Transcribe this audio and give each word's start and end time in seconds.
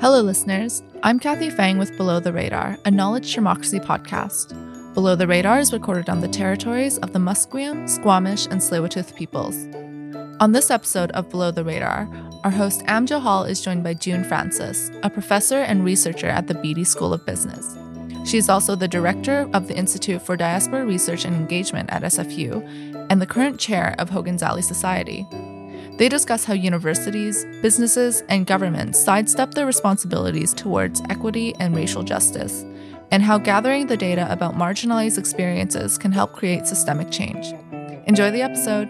Hello, 0.00 0.22
listeners. 0.22 0.80
I'm 1.02 1.18
Kathy 1.18 1.50
Fang 1.50 1.76
with 1.76 1.96
Below 1.96 2.20
the 2.20 2.32
Radar, 2.32 2.78
a 2.84 2.90
knowledge 2.92 3.34
democracy 3.34 3.80
podcast. 3.80 4.54
Below 4.94 5.16
the 5.16 5.26
Radar 5.26 5.58
is 5.58 5.72
recorded 5.72 6.08
on 6.08 6.20
the 6.20 6.28
territories 6.28 6.98
of 6.98 7.12
the 7.12 7.18
Musqueam, 7.18 7.90
Squamish, 7.90 8.46
and 8.46 8.60
Tsleil-Waututh 8.60 9.16
peoples. 9.16 9.56
On 10.38 10.52
this 10.52 10.70
episode 10.70 11.10
of 11.12 11.28
Below 11.30 11.50
the 11.50 11.64
Radar, 11.64 12.08
our 12.44 12.52
host 12.52 12.84
Am 12.86 13.08
Johal 13.08 13.48
is 13.48 13.60
joined 13.60 13.82
by 13.82 13.94
June 13.94 14.22
Francis, 14.22 14.92
a 15.02 15.10
professor 15.10 15.62
and 15.62 15.84
researcher 15.84 16.28
at 16.28 16.46
the 16.46 16.54
Beedie 16.54 16.86
School 16.86 17.12
of 17.12 17.26
Business. 17.26 17.76
She 18.24 18.38
is 18.38 18.48
also 18.48 18.76
the 18.76 18.86
director 18.86 19.50
of 19.52 19.66
the 19.66 19.76
Institute 19.76 20.22
for 20.22 20.36
Diaspora 20.36 20.86
Research 20.86 21.24
and 21.24 21.34
Engagement 21.34 21.90
at 21.90 22.02
SFU 22.02 22.64
and 23.10 23.20
the 23.20 23.26
current 23.26 23.58
chair 23.58 23.96
of 23.98 24.10
Hogan's 24.10 24.44
Alley 24.44 24.62
Society. 24.62 25.26
They 25.96 26.08
discuss 26.08 26.44
how 26.44 26.54
universities, 26.54 27.46
businesses, 27.62 28.24
and 28.28 28.48
governments 28.48 28.98
sidestep 28.98 29.54
their 29.54 29.64
responsibilities 29.64 30.52
towards 30.52 31.00
equity 31.08 31.54
and 31.60 31.76
racial 31.76 32.02
justice, 32.02 32.64
and 33.12 33.22
how 33.22 33.38
gathering 33.38 33.86
the 33.86 33.96
data 33.96 34.26
about 34.28 34.56
marginalized 34.56 35.18
experiences 35.18 35.96
can 35.96 36.10
help 36.10 36.32
create 36.32 36.66
systemic 36.66 37.12
change. 37.12 37.52
Enjoy 38.08 38.32
the 38.32 38.42
episode. 38.42 38.88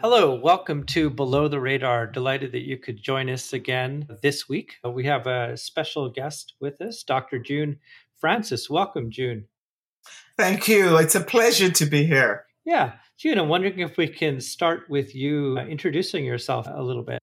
Hello, 0.00 0.34
welcome 0.34 0.84
to 0.86 1.10
Below 1.10 1.48
the 1.48 1.60
Radar. 1.60 2.06
Delighted 2.06 2.52
that 2.52 2.66
you 2.66 2.78
could 2.78 3.02
join 3.02 3.28
us 3.28 3.52
again 3.52 4.08
this 4.22 4.48
week. 4.48 4.76
We 4.82 5.04
have 5.04 5.26
a 5.26 5.58
special 5.58 6.08
guest 6.08 6.54
with 6.58 6.80
us, 6.80 7.02
Dr. 7.02 7.38
June 7.38 7.80
Francis. 8.16 8.70
Welcome, 8.70 9.10
June. 9.10 9.44
Thank 10.38 10.68
you. 10.68 10.96
It's 10.96 11.14
a 11.14 11.20
pleasure 11.20 11.70
to 11.70 11.84
be 11.84 12.06
here. 12.06 12.46
Yeah. 12.64 12.92
June, 13.18 13.36
I'm 13.36 13.48
wondering 13.48 13.80
if 13.80 13.96
we 13.96 14.06
can 14.06 14.40
start 14.40 14.82
with 14.88 15.12
you 15.12 15.56
uh, 15.58 15.66
introducing 15.66 16.24
yourself 16.24 16.68
a 16.72 16.80
little 16.80 17.02
bit. 17.02 17.18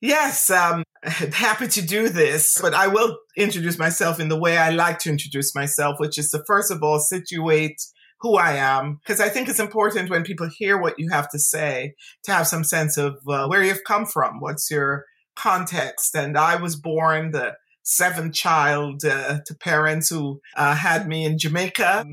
Yes, 0.00 0.50
um, 0.50 0.82
happy 1.04 1.68
to 1.68 1.82
do 1.82 2.08
this, 2.08 2.58
but 2.60 2.74
I 2.74 2.88
will 2.88 3.16
introduce 3.36 3.78
myself 3.78 4.18
in 4.18 4.28
the 4.28 4.38
way 4.38 4.58
I 4.58 4.70
like 4.70 4.98
to 5.00 5.10
introduce 5.10 5.54
myself, 5.54 6.00
which 6.00 6.18
is 6.18 6.30
to 6.30 6.42
first 6.48 6.72
of 6.72 6.82
all 6.82 6.98
situate 6.98 7.80
who 8.22 8.36
I 8.36 8.54
am, 8.54 8.98
because 9.04 9.20
I 9.20 9.28
think 9.28 9.48
it's 9.48 9.60
important 9.60 10.10
when 10.10 10.24
people 10.24 10.48
hear 10.58 10.80
what 10.80 10.98
you 10.98 11.10
have 11.10 11.28
to 11.30 11.38
say 11.38 11.94
to 12.24 12.32
have 12.32 12.48
some 12.48 12.64
sense 12.64 12.96
of 12.96 13.18
uh, 13.28 13.46
where 13.46 13.62
you've 13.62 13.84
come 13.86 14.04
from, 14.04 14.40
what's 14.40 14.68
your 14.68 15.04
context. 15.36 16.16
And 16.16 16.36
I 16.36 16.56
was 16.56 16.74
born 16.74 17.30
the 17.30 17.54
seventh 17.84 18.34
child 18.34 19.04
uh, 19.04 19.38
to 19.46 19.54
parents 19.54 20.08
who 20.08 20.40
uh, 20.56 20.74
had 20.74 21.06
me 21.06 21.24
in 21.24 21.38
Jamaica. 21.38 22.04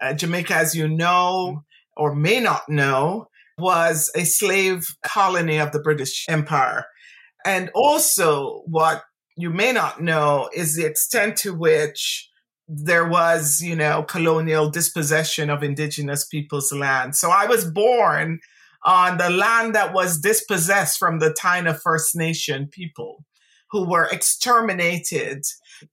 Uh, 0.00 0.14
Jamaica, 0.14 0.56
as 0.56 0.74
you 0.74 0.88
know, 0.88 1.62
or 1.96 2.14
may 2.14 2.40
not 2.40 2.68
know, 2.68 3.28
was 3.58 4.10
a 4.16 4.24
slave 4.24 4.86
colony 5.04 5.58
of 5.58 5.72
the 5.72 5.80
British 5.80 6.26
Empire. 6.28 6.86
And 7.44 7.70
also, 7.74 8.62
what 8.66 9.02
you 9.36 9.50
may 9.50 9.72
not 9.72 10.00
know 10.00 10.48
is 10.54 10.76
the 10.76 10.86
extent 10.86 11.36
to 11.38 11.54
which 11.54 12.28
there 12.68 13.06
was, 13.06 13.60
you 13.60 13.76
know, 13.76 14.02
colonial 14.02 14.70
dispossession 14.70 15.50
of 15.50 15.62
indigenous 15.62 16.24
people's 16.26 16.72
land. 16.72 17.16
So 17.16 17.30
I 17.30 17.46
was 17.46 17.64
born 17.64 18.40
on 18.84 19.18
the 19.18 19.30
land 19.30 19.74
that 19.74 19.92
was 19.92 20.20
dispossessed 20.20 20.98
from 20.98 21.18
the 21.18 21.30
Taino 21.30 21.78
First 21.78 22.16
Nation 22.16 22.68
people 22.70 23.24
who 23.70 23.88
were 23.88 24.08
exterminated 24.12 25.42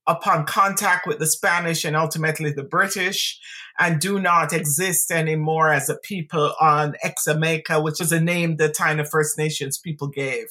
upon 0.06 0.44
contact 0.44 1.06
with 1.06 1.18
the 1.18 1.26
Spanish 1.26 1.84
and 1.84 1.96
ultimately 1.96 2.52
the 2.52 2.64
British 2.64 3.40
and 3.78 4.00
do 4.00 4.18
not 4.18 4.52
exist 4.52 5.10
anymore 5.10 5.72
as 5.72 5.88
a 5.88 5.96
people 5.96 6.54
on 6.60 6.94
Xaymaca, 7.04 7.82
which 7.82 8.00
is 8.00 8.12
a 8.12 8.20
name 8.20 8.56
the 8.56 8.68
Taino 8.68 9.08
First 9.08 9.38
Nations 9.38 9.78
people 9.78 10.08
gave. 10.08 10.46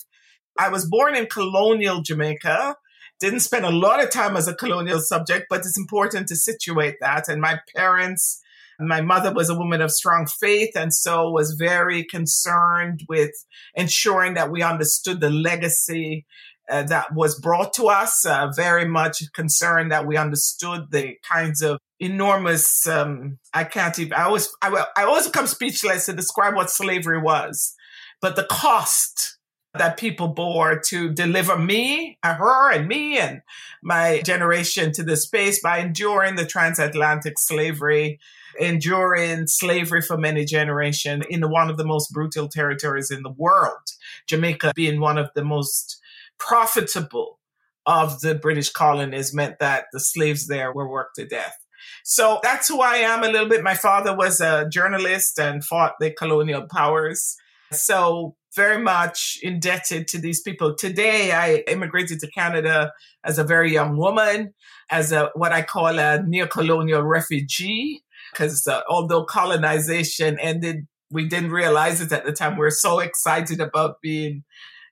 I 0.58 0.70
was 0.70 0.86
born 0.86 1.16
in 1.16 1.28
colonial 1.28 2.02
Jamaica. 2.02 2.76
Didn't 3.20 3.42
spend 3.42 3.66
a 3.66 3.72
lot 3.72 4.04
of 4.04 4.10
time 4.10 4.38
as 4.38 4.48
a 4.48 4.56
colonial 4.56 5.00
subject, 5.00 5.48
but 5.50 5.60
it's 5.60 5.78
important 5.78 6.28
to 6.30 6.36
situate 6.36 6.96
that. 7.02 7.28
And 7.28 7.42
my 7.42 7.60
parents, 7.76 8.42
and 8.80 8.88
my 8.88 9.02
mother 9.02 9.34
was 9.34 9.50
a 9.50 9.56
woman 9.56 9.82
of 9.82 9.92
strong 9.92 10.26
faith 10.26 10.72
and 10.76 10.94
so 10.94 11.30
was 11.30 11.56
very 11.60 12.06
concerned 12.06 13.04
with 13.10 13.32
ensuring 13.76 14.36
that 14.36 14.50
we 14.50 14.64
understood 14.64 15.20
the 15.20 15.30
legacy 15.30 16.26
uh, 16.70 16.84
that 16.84 17.14
was 17.14 17.40
brought 17.40 17.74
to 17.74 17.88
us, 17.88 18.26
uh, 18.26 18.52
very 18.56 18.86
much 18.86 19.24
concerned 19.34 19.92
that 19.92 20.06
we 20.06 20.18
understood 20.18 20.92
the 20.92 21.16
kinds 21.30 21.62
of 21.62 21.80
enormous, 22.00 22.88
um, 22.88 23.40
I 23.54 23.64
can't 23.64 23.98
even, 24.00 24.14
I 24.14 24.24
always, 24.24 24.50
I, 24.62 24.86
I 24.96 25.04
always 25.04 25.28
become 25.28 25.48
speechless 25.48 26.06
to 26.06 26.14
describe 26.14 26.56
what 26.56 26.70
slavery 26.70 27.20
was, 27.20 27.76
but 28.22 28.36
the 28.36 28.48
cost 28.50 29.38
that 29.78 29.98
people 29.98 30.30
bore 30.30 30.80
to 30.80 31.14
deliver 31.14 31.58
me, 31.58 32.18
her 32.24 32.72
and 32.72 32.88
me 32.88 33.20
and 33.20 33.42
my 33.84 34.22
generation 34.26 34.92
to 34.94 35.04
this 35.04 35.24
space 35.24 35.62
by 35.62 35.78
enduring 35.78 36.36
the 36.36 36.46
transatlantic 36.46 37.38
slavery, 37.38 38.20
enduring 38.60 39.46
slavery 39.46 40.02
for 40.02 40.18
many 40.18 40.44
generations 40.44 41.24
in 41.30 41.50
one 41.50 41.70
of 41.70 41.78
the 41.78 41.86
most 41.86 42.12
brutal 42.12 42.48
territories 42.48 43.12
in 43.12 43.22
the 43.22 43.30
world, 43.30 43.92
Jamaica 44.28 44.74
being 44.76 45.00
one 45.00 45.20
of 45.20 45.30
the 45.36 45.44
most 45.44 45.99
profitable 46.40 47.40
of 47.86 48.22
the 48.22 48.36
British 48.36 48.70
colonies 48.70 49.34
meant 49.34 49.60
that 49.60 49.86
the 49.92 50.00
slaves 50.00 50.48
there 50.48 50.72
were 50.74 50.90
worked 50.90 51.16
to 51.16 51.26
death. 51.26 51.56
So 52.04 52.40
that's 52.44 52.68
who 52.68 52.82
I 52.82 52.98
am 52.98 53.24
a 53.24 53.30
little 53.30 53.48
bit. 53.48 53.64
My 53.64 53.76
father 53.76 54.16
was 54.16 54.42
a 54.42 54.68
journalist 54.70 55.40
and 55.40 55.64
fought 55.64 55.94
the 56.00 56.12
colonial 56.12 56.68
powers. 56.70 57.36
So 57.72 58.36
very 58.56 58.82
much 58.82 59.40
indebted 59.44 60.08
to 60.10 60.18
these 60.20 60.42
people. 60.42 60.76
Today, 60.76 61.32
I 61.32 61.64
immigrated 61.68 62.20
to 62.20 62.32
Canada 62.32 62.92
as 63.24 63.38
a 63.38 63.44
very 63.44 63.72
young 63.72 63.98
woman, 63.98 64.54
as 64.90 65.12
a 65.12 65.30
what 65.36 65.52
I 65.52 65.62
call 65.62 66.00
a 66.00 66.22
neo-colonial 66.22 67.04
refugee, 67.04 68.02
because 68.32 68.66
uh, 68.68 68.82
although 68.90 69.24
colonization 69.24 70.40
ended, 70.40 70.88
we 71.12 71.28
didn't 71.28 71.52
realize 71.52 72.02
it 72.02 72.12
at 72.12 72.26
the 72.26 72.32
time. 72.32 72.54
We 72.54 72.60
we're 72.60 72.72
so 72.72 73.00
excited 73.00 73.60
about 73.62 74.02
being 74.02 74.44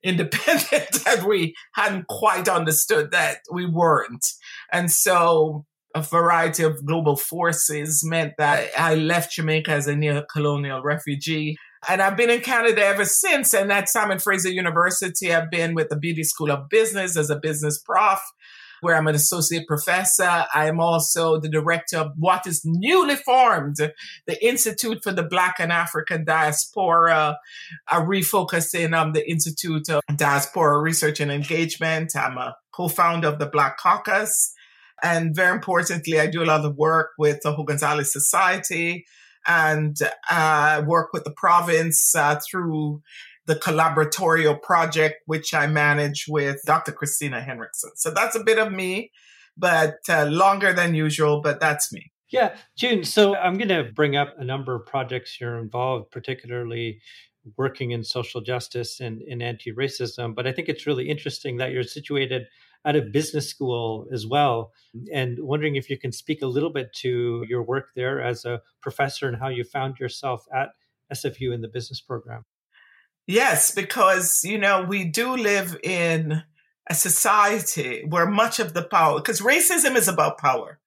independent 0.04 0.92
that 1.06 1.26
we 1.28 1.56
hadn't 1.74 2.08
quite 2.08 2.48
understood 2.48 3.12
that 3.12 3.40
we 3.52 3.66
weren't. 3.66 4.26
And 4.72 4.92
so 4.92 5.66
a 5.96 6.02
variety 6.02 6.64
of 6.64 6.86
global 6.86 7.16
forces 7.16 8.04
meant 8.06 8.34
that 8.38 8.70
I 8.78 8.96
left 8.96 9.34
Jamaica 9.34 9.72
as 9.72 9.88
a 9.88 9.96
neo-colonial 9.96 10.84
refugee. 10.84 11.58
And 11.88 12.02
I've 12.02 12.18
been 12.18 12.30
in 12.30 12.42
Canada 12.42 12.86
ever 12.86 13.06
since. 13.06 13.54
And 13.54 13.72
at 13.72 13.90
Simon 13.90 14.20
Fraser 14.20 14.50
University, 14.50 15.34
I've 15.34 15.50
been 15.50 15.74
with 15.74 15.90
the 15.90 15.96
Beedie 15.96 16.26
School 16.26 16.52
of 16.52 16.70
Business 16.70 17.18
as 17.18 17.30
a 17.30 17.40
business 17.40 17.80
prof 17.80 18.20
where 18.82 18.96
I'm 18.96 19.08
an 19.08 19.16
associate 19.16 19.68
professor. 19.68 20.46
I'm 20.54 20.80
also 20.80 21.40
the 21.40 21.50
director 21.50 21.98
of 21.98 22.12
what 22.18 22.46
is 22.48 22.62
newly 22.64 23.16
formed, 23.16 23.78
the 24.26 24.46
Institute 24.46 25.04
for 25.04 25.12
the 25.12 25.24
Black 25.24 25.56
and 25.60 25.72
African 25.72 26.26
Diaspora, 26.26 27.38
uh, 27.88 28.02
refocusing 28.02 29.00
on 29.00 29.14
the 29.14 29.30
Institute 29.30 29.90
of 29.90 30.02
Diaspora 30.16 30.80
Research 30.80 31.20
and 31.20 31.32
Engagement. 31.32 32.16
I'm 32.16 32.38
a 32.38 32.56
co-founder 32.74 33.28
of 33.28 33.40
the 33.40 33.48
Black 33.48 33.78
Caucus. 33.78 34.54
And 35.04 35.36
very 35.36 35.54
importantly, 35.54 36.20
I 36.20 36.28
do 36.28 36.44
a 36.44 36.46
lot 36.46 36.66
of 36.66 36.76
work 36.76 37.12
with 37.18 37.42
the 37.44 37.54
Hogan's 37.54 37.84
Alley 37.84 38.04
Society 38.04 39.06
and 39.46 39.96
uh, 40.30 40.84
work 40.86 41.14
with 41.14 41.24
the 41.24 41.32
province 41.32 42.14
uh, 42.16 42.40
through 42.50 43.02
the 43.48 43.56
collaboratorial 43.56 44.62
project, 44.62 45.24
which 45.26 45.54
I 45.54 45.68
manage 45.68 46.26
with 46.28 46.62
Dr. 46.66 46.92
Christina 46.92 47.42
Henriksen. 47.42 47.92
So 47.96 48.12
that's 48.12 48.36
a 48.36 48.44
bit 48.44 48.60
of 48.60 48.72
me, 48.72 49.12
but 49.58 49.96
uh, 50.10 50.26
longer 50.26 50.74
than 50.74 50.94
usual, 50.94 51.42
but 51.42 51.60
that's 51.60 51.92
me. 51.92 52.12
Yeah, 52.30 52.56
June. 52.78 53.06
So 53.06 53.36
I'm 53.36 53.58
going 53.58 53.70
to 53.70 53.86
bring 53.86 54.18
up 54.18 54.36
a 54.38 54.44
number 54.44 54.76
of 54.76 54.86
projects 54.86 55.40
you're 55.40 55.60
involved, 55.60 56.12
particularly 56.12 57.00
working 57.56 57.92
in 57.92 58.04
social 58.04 58.42
justice 58.42 59.00
and 59.00 59.22
in 59.22 59.42
anti 59.42 59.72
racism. 59.72 60.36
But 60.36 60.46
I 60.46 60.52
think 60.52 60.68
it's 60.68 60.86
really 60.86 61.10
interesting 61.10 61.56
that 61.58 61.72
you're 61.72 61.84
situated 61.84 62.44
at 62.84 62.98
a 62.98 63.02
business 63.02 63.50
school 63.50 64.08
as 64.12 64.28
well. 64.28 64.74
And 65.14 65.38
wondering 65.40 65.78
if 65.78 65.90
you 65.90 65.98
can 65.98 66.12
speak 66.12 66.42
a 66.42 66.48
little 66.48 66.70
bit 66.70 66.92
to 66.98 67.46
your 67.48 67.64
work 67.64 67.92
there 67.96 68.22
as 68.22 68.44
a 68.44 68.62
professor 68.82 69.30
and 69.30 69.38
how 69.38 69.48
you 69.48 69.64
found 69.64 69.98
yourself 69.98 70.46
at 70.54 70.70
SFU 71.14 71.54
in 71.54 71.62
the 71.62 71.70
business 71.70 72.02
program. 72.02 72.44
Yes, 73.28 73.72
because, 73.72 74.42
you 74.44 74.58
know, 74.58 74.84
we 74.84 75.04
do 75.04 75.36
live 75.36 75.78
in 75.84 76.44
a 76.90 76.96
society 76.96 78.06
where 78.08 78.26
much 78.26 78.60
of 78.60 78.74
the 78.74 78.84
power, 78.84 79.20
because 79.20 79.42
racism 79.42 79.98
is 79.98 80.08
about 80.08 80.38
power. 80.38 80.80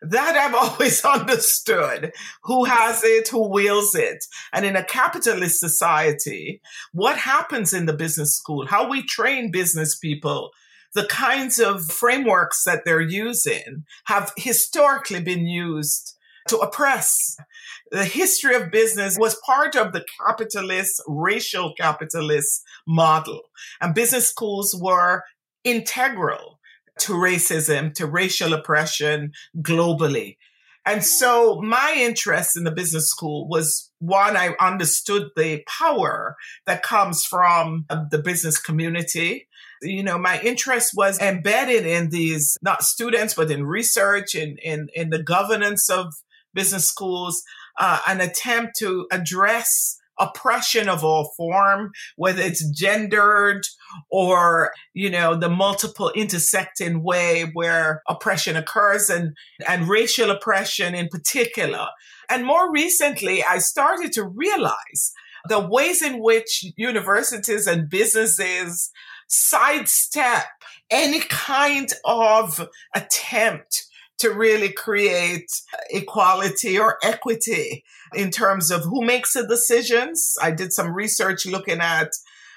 That 0.00 0.36
I've 0.36 0.54
always 0.70 1.04
understood. 1.04 2.12
Who 2.44 2.64
has 2.64 3.02
it? 3.02 3.28
Who 3.28 3.50
wields 3.50 3.96
it? 3.96 4.24
And 4.52 4.64
in 4.64 4.76
a 4.76 4.84
capitalist 4.84 5.58
society, 5.58 6.60
what 6.92 7.18
happens 7.18 7.74
in 7.74 7.86
the 7.86 7.92
business 7.92 8.36
school? 8.36 8.66
How 8.66 8.88
we 8.88 9.02
train 9.02 9.50
business 9.50 9.98
people 9.98 10.50
the 10.94 11.04
kinds 11.04 11.58
of 11.58 11.84
frameworks 11.84 12.64
that 12.64 12.84
they're 12.84 13.00
using 13.00 13.84
have 14.06 14.32
historically 14.36 15.20
been 15.20 15.46
used 15.46 16.14
to 16.48 16.58
oppress. 16.58 17.36
the 17.90 18.04
history 18.04 18.54
of 18.54 18.70
business 18.70 19.16
was 19.18 19.40
part 19.46 19.76
of 19.76 19.92
the 19.92 20.04
capitalist, 20.20 21.02
racial 21.06 21.74
capitalist 21.74 22.62
model. 22.86 23.40
And 23.80 23.94
business 23.94 24.28
schools 24.28 24.74
were 24.78 25.24
integral 25.64 26.58
to 27.00 27.12
racism, 27.12 27.94
to 27.94 28.06
racial 28.06 28.52
oppression 28.52 29.32
globally. 29.58 30.36
And 30.84 31.04
so 31.04 31.60
my 31.60 31.94
interest 31.98 32.56
in 32.56 32.64
the 32.64 32.70
business 32.70 33.10
school 33.10 33.46
was 33.46 33.90
one, 33.98 34.36
I 34.36 34.54
understood 34.58 35.28
the 35.36 35.62
power 35.66 36.36
that 36.66 36.82
comes 36.82 37.24
from 37.24 37.84
the 38.10 38.18
business 38.18 38.58
community. 38.58 39.48
You 39.82 40.02
know, 40.02 40.16
my 40.18 40.40
interest 40.40 40.92
was 40.96 41.20
embedded 41.20 41.84
in 41.84 42.08
these, 42.08 42.56
not 42.62 42.84
students, 42.84 43.34
but 43.34 43.50
in 43.50 43.66
research, 43.66 44.34
in, 44.34 44.56
in, 44.62 44.88
in 44.94 45.10
the 45.10 45.22
governance 45.22 45.90
of 45.90 46.14
business 46.54 46.88
schools, 46.88 47.42
uh, 47.78 48.00
an 48.06 48.20
attempt 48.20 48.76
to 48.78 49.06
address 49.10 49.98
oppression 50.18 50.88
of 50.88 51.04
all 51.04 51.32
form, 51.36 51.92
whether 52.16 52.42
it's 52.42 52.68
gendered 52.70 53.64
or, 54.10 54.72
you 54.92 55.10
know, 55.10 55.36
the 55.36 55.48
multiple 55.48 56.10
intersecting 56.14 57.02
way 57.02 57.50
where 57.54 58.02
oppression 58.08 58.56
occurs 58.56 59.08
and, 59.08 59.36
and 59.68 59.88
racial 59.88 60.30
oppression 60.30 60.94
in 60.94 61.08
particular. 61.08 61.86
And 62.28 62.44
more 62.44 62.70
recently, 62.72 63.44
I 63.44 63.58
started 63.58 64.12
to 64.12 64.24
realize 64.24 65.12
the 65.48 65.60
ways 65.60 66.02
in 66.02 66.20
which 66.20 66.64
universities 66.76 67.66
and 67.66 67.88
businesses 67.88 68.90
sidestep 69.28 70.46
any 70.90 71.20
kind 71.20 71.92
of 72.04 72.68
attempt 72.94 73.87
to 74.18 74.30
really 74.30 74.72
create 74.72 75.50
equality 75.90 76.78
or 76.78 76.98
equity 77.02 77.84
in 78.14 78.30
terms 78.30 78.70
of 78.70 78.82
who 78.82 79.04
makes 79.04 79.32
the 79.32 79.46
decisions. 79.46 80.34
I 80.42 80.50
did 80.50 80.72
some 80.72 80.92
research 80.92 81.46
looking 81.46 81.80
at 81.80 82.10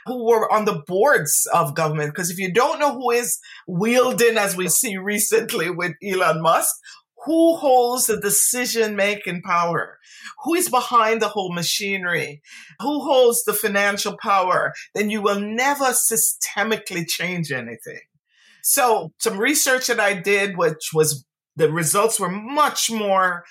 who 0.05 0.25
were 0.25 0.51
on 0.51 0.65
the 0.65 0.81
boards 0.87 1.47
of 1.53 1.75
government. 1.75 2.13
Because 2.13 2.31
if 2.31 2.39
you 2.39 2.51
don't 2.51 2.79
know 2.79 2.93
who 2.93 3.11
is 3.11 3.39
wielding, 3.67 4.37
as 4.37 4.55
we 4.55 4.67
see 4.67 4.97
recently 4.97 5.69
with 5.69 5.93
Elon 6.03 6.41
Musk, 6.41 6.75
who 7.25 7.55
holds 7.55 8.07
the 8.07 8.19
decision 8.19 8.95
making 8.95 9.43
power? 9.43 9.99
Who 10.43 10.55
is 10.55 10.69
behind 10.69 11.21
the 11.21 11.27
whole 11.27 11.53
machinery? 11.53 12.41
Who 12.79 13.01
holds 13.01 13.43
the 13.43 13.53
financial 13.53 14.17
power? 14.19 14.73
Then 14.95 15.11
you 15.11 15.21
will 15.21 15.39
never 15.39 15.93
systemically 15.93 17.07
change 17.07 17.51
anything. 17.51 17.99
So 18.63 19.11
some 19.19 19.37
research 19.37 19.87
that 19.87 19.99
I 19.99 20.13
did, 20.13 20.57
which 20.57 20.89
was 20.93 21.25
the 21.61 21.71
results 21.71 22.19
were 22.19 22.29
much 22.29 22.91
more 22.91 23.45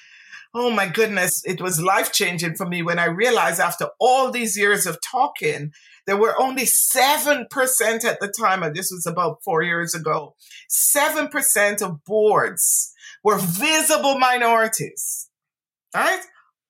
oh 0.55 0.71
my 0.71 0.89
goodness, 0.89 1.43
it 1.45 1.61
was 1.61 1.81
life 1.81 2.13
changing 2.13 2.57
for 2.57 2.67
me 2.67 2.83
when 2.83 2.99
I 2.99 3.05
realized 3.05 3.61
after 3.61 3.89
all 4.01 4.31
these 4.31 4.59
years 4.59 4.87
of 4.87 4.99
talking, 5.01 5.73
there 6.07 6.17
were 6.17 6.35
only 6.41 6.65
7% 6.65 7.45
at 8.05 8.21
the 8.21 8.35
time, 8.37 8.63
and 8.63 8.75
this 8.75 8.91
was 8.91 9.07
about 9.07 9.45
four 9.45 9.63
years 9.63 9.95
ago, 9.95 10.35
7% 10.69 11.83
of 11.83 12.05
boards 12.05 12.93
were 13.23 13.39
visible 13.39 14.19
minorities. 14.19 15.29
Right? 15.95 16.23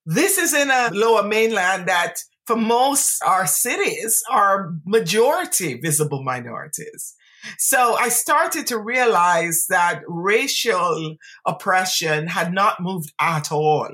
This 0.05 0.37
is 0.37 0.53
in 0.53 0.69
a 0.69 0.89
lower 0.93 1.23
mainland 1.23 1.87
that 1.87 2.17
for 2.45 2.55
most 2.55 3.23
our 3.23 3.47
cities 3.47 4.21
are 4.29 4.73
majority 4.85 5.79
visible 5.79 6.23
minorities. 6.23 7.15
So 7.57 7.95
I 7.95 8.09
started 8.09 8.67
to 8.67 8.77
realize 8.77 9.65
that 9.69 10.01
racial 10.07 11.17
oppression 11.45 12.27
had 12.27 12.53
not 12.53 12.81
moved 12.81 13.11
at 13.19 13.51
all. 13.51 13.89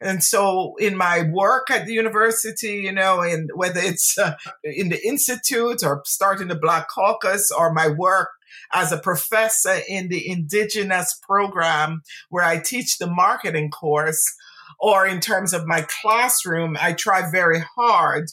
And 0.00 0.22
so 0.22 0.74
in 0.78 0.96
my 0.96 1.22
work 1.22 1.70
at 1.70 1.86
the 1.86 1.92
university, 1.92 2.82
you 2.84 2.92
know, 2.92 3.22
in 3.22 3.48
whether 3.54 3.80
it's 3.80 4.18
uh, 4.18 4.34
in 4.62 4.90
the 4.90 5.06
institute 5.06 5.82
or 5.82 6.02
starting 6.04 6.48
the 6.48 6.54
Black 6.54 6.88
Caucus 6.88 7.50
or 7.50 7.72
my 7.72 7.88
work 7.88 8.28
as 8.72 8.92
a 8.92 8.98
professor 8.98 9.78
in 9.88 10.08
the 10.08 10.28
indigenous 10.28 11.18
program 11.22 12.02
where 12.30 12.44
I 12.44 12.58
teach 12.58 12.98
the 12.98 13.06
marketing 13.06 13.70
course, 13.70 14.22
or 14.78 15.06
in 15.06 15.20
terms 15.20 15.54
of 15.54 15.66
my 15.66 15.86
classroom, 16.02 16.76
I 16.80 16.92
try 16.92 17.30
very 17.30 17.62
hard 17.76 18.30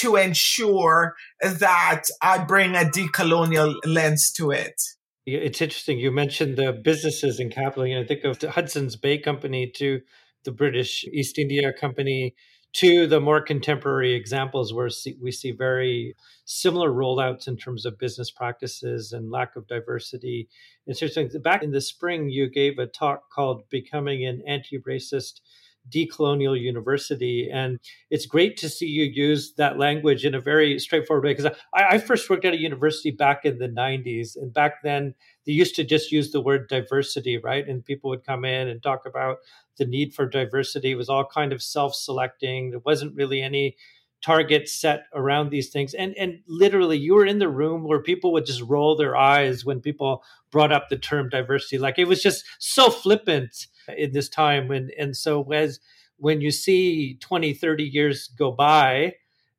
to 0.00 0.16
ensure 0.16 1.14
that 1.42 2.04
I 2.22 2.38
bring 2.44 2.74
a 2.74 2.84
decolonial 2.84 3.74
lens 3.84 4.32
to 4.32 4.50
it. 4.50 4.80
It's 5.26 5.60
interesting. 5.60 5.98
You 5.98 6.10
mentioned 6.10 6.56
the 6.56 6.72
businesses 6.72 7.38
in 7.38 7.50
capital. 7.50 7.86
You 7.86 8.00
know, 8.00 8.06
think 8.06 8.24
of 8.24 8.38
the 8.38 8.50
Hudson's 8.50 8.96
Bay 8.96 9.18
Company 9.18 9.70
to 9.76 10.00
the 10.44 10.52
British 10.52 11.04
East 11.12 11.38
India 11.38 11.72
Company 11.72 12.34
to 12.74 13.06
the 13.06 13.20
more 13.20 13.40
contemporary 13.40 14.14
examples 14.14 14.72
where 14.72 14.90
we 15.20 15.32
see 15.32 15.50
very 15.50 16.14
similar 16.44 16.90
rollouts 16.90 17.48
in 17.48 17.56
terms 17.56 17.84
of 17.84 17.98
business 17.98 18.30
practices 18.30 19.12
and 19.12 19.30
lack 19.30 19.56
of 19.56 19.66
diversity. 19.66 20.48
It's 20.86 21.02
interesting. 21.02 21.42
Back 21.42 21.62
in 21.62 21.72
the 21.72 21.80
spring, 21.80 22.28
you 22.28 22.48
gave 22.48 22.78
a 22.78 22.86
talk 22.86 23.30
called 23.30 23.68
Becoming 23.70 24.24
an 24.24 24.42
Anti 24.46 24.78
Racist 24.78 25.40
decolonial 25.90 26.58
university. 26.58 27.48
And 27.52 27.78
it's 28.10 28.26
great 28.26 28.56
to 28.58 28.68
see 28.68 28.86
you 28.86 29.04
use 29.04 29.54
that 29.54 29.78
language 29.78 30.24
in 30.24 30.34
a 30.34 30.40
very 30.40 30.78
straightforward 30.78 31.24
way. 31.24 31.34
Because 31.34 31.56
I, 31.74 31.84
I, 31.94 31.98
first 31.98 32.28
worked 32.28 32.44
at 32.44 32.54
a 32.54 32.60
university 32.60 33.10
back 33.10 33.44
in 33.44 33.58
the 33.58 33.68
90s. 33.68 34.36
And 34.36 34.52
back 34.52 34.82
then, 34.82 35.14
they 35.46 35.52
used 35.52 35.74
to 35.76 35.84
just 35.84 36.12
use 36.12 36.32
the 36.32 36.40
word 36.40 36.68
diversity, 36.68 37.38
right? 37.38 37.66
And 37.66 37.84
people 37.84 38.10
would 38.10 38.24
come 38.24 38.44
in 38.44 38.68
and 38.68 38.82
talk 38.82 39.06
about 39.06 39.38
the 39.78 39.86
need 39.86 40.14
for 40.14 40.26
diversity. 40.26 40.92
It 40.92 40.96
was 40.96 41.08
all 41.08 41.24
kind 41.24 41.52
of 41.52 41.62
self 41.62 41.94
selecting, 41.94 42.70
there 42.70 42.80
wasn't 42.84 43.16
really 43.16 43.42
any 43.42 43.76
target 44.22 44.68
set 44.68 45.04
around 45.14 45.50
these 45.50 45.68
things 45.68 45.94
and 45.94 46.12
and 46.16 46.40
literally 46.48 46.98
you 46.98 47.14
were 47.14 47.24
in 47.24 47.38
the 47.38 47.48
room 47.48 47.84
where 47.84 48.02
people 48.02 48.32
would 48.32 48.44
just 48.44 48.62
roll 48.62 48.96
their 48.96 49.16
eyes 49.16 49.64
when 49.64 49.80
people 49.80 50.24
brought 50.50 50.72
up 50.72 50.88
the 50.88 50.96
term 50.96 51.28
diversity 51.28 51.78
like 51.78 52.00
it 52.00 52.08
was 52.08 52.20
just 52.20 52.44
so 52.58 52.90
flippant 52.90 53.68
in 53.96 54.12
this 54.12 54.28
time. 54.28 54.68
When 54.68 54.90
and 54.98 55.16
so 55.16 55.50
as 55.52 55.80
when 56.16 56.40
you 56.40 56.50
see 56.50 57.14
20 57.20 57.54
30 57.54 57.84
years 57.84 58.28
go 58.36 58.50
by 58.50 59.14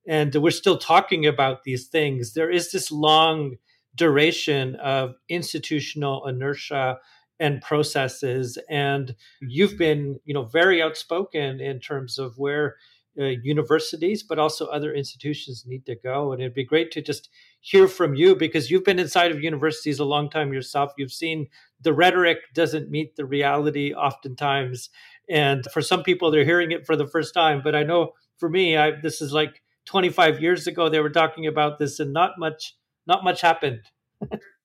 and 0.08 0.36
we're 0.36 0.52
still 0.52 0.78
talking 0.78 1.26
about 1.26 1.64
these 1.64 1.88
things 1.88 2.34
there 2.34 2.50
is 2.50 2.72
this 2.72 2.92
long 2.92 3.56
duration 3.96 4.76
of 4.76 5.16
institutional 5.30 6.26
inertia 6.26 6.98
and 7.40 7.62
processes. 7.62 8.58
And 8.70 9.16
you've 9.42 9.78
been 9.78 10.20
you 10.26 10.34
know 10.34 10.46
very 10.46 10.82
outspoken 10.82 11.60
in 11.60 11.80
terms 11.80 12.18
of 12.18 12.38
where 12.38 12.76
uh, 13.20 13.26
universities 13.26 14.24
but 14.24 14.40
also 14.40 14.68
other 14.68 14.94
institutions 14.94 15.66
need 15.66 15.86
to 15.86 15.96
go. 15.96 16.32
And 16.32 16.42
it'd 16.42 16.54
be 16.54 16.66
great 16.66 16.92
to 16.92 17.02
just 17.02 17.30
hear 17.62 17.88
from 17.88 18.16
you 18.16 18.36
because 18.36 18.72
you've 18.72 18.86
been 18.86 19.00
inside 19.00 19.32
of 19.32 19.44
universities 19.44 20.00
a 20.00 20.06
long 20.06 20.30
time 20.30 20.54
yourself 20.54 20.94
you've 20.98 21.12
seen 21.12 21.48
the 21.82 21.94
rhetoric 21.94 22.40
doesn't 22.54 22.90
meet 22.90 23.16
the 23.16 23.26
reality 23.26 23.94
oftentimes. 23.94 24.90
And 25.30 25.66
for 25.72 25.82
some 25.82 26.04
people, 26.04 26.32
they're 26.32 26.46
hearing 26.46 26.72
it 26.72 26.86
for 26.86 26.96
the 26.96 27.08
first 27.08 27.34
time. 27.34 27.62
But 27.64 27.76
I 27.76 27.84
know 27.84 28.14
for 28.38 28.50
me, 28.50 28.78
I, 28.78 28.92
this 29.02 29.22
is 29.22 29.32
like 29.32 29.62
25 29.86 30.42
years 30.42 30.68
ago, 30.68 30.90
they 30.90 31.00
were 31.00 31.10
talking 31.10 31.48
about 31.48 31.80
this 31.80 32.00
and 32.00 32.14
not 32.14 32.32
much, 32.38 32.76
not 33.08 33.24
much 33.24 33.42
happened. 33.42 33.82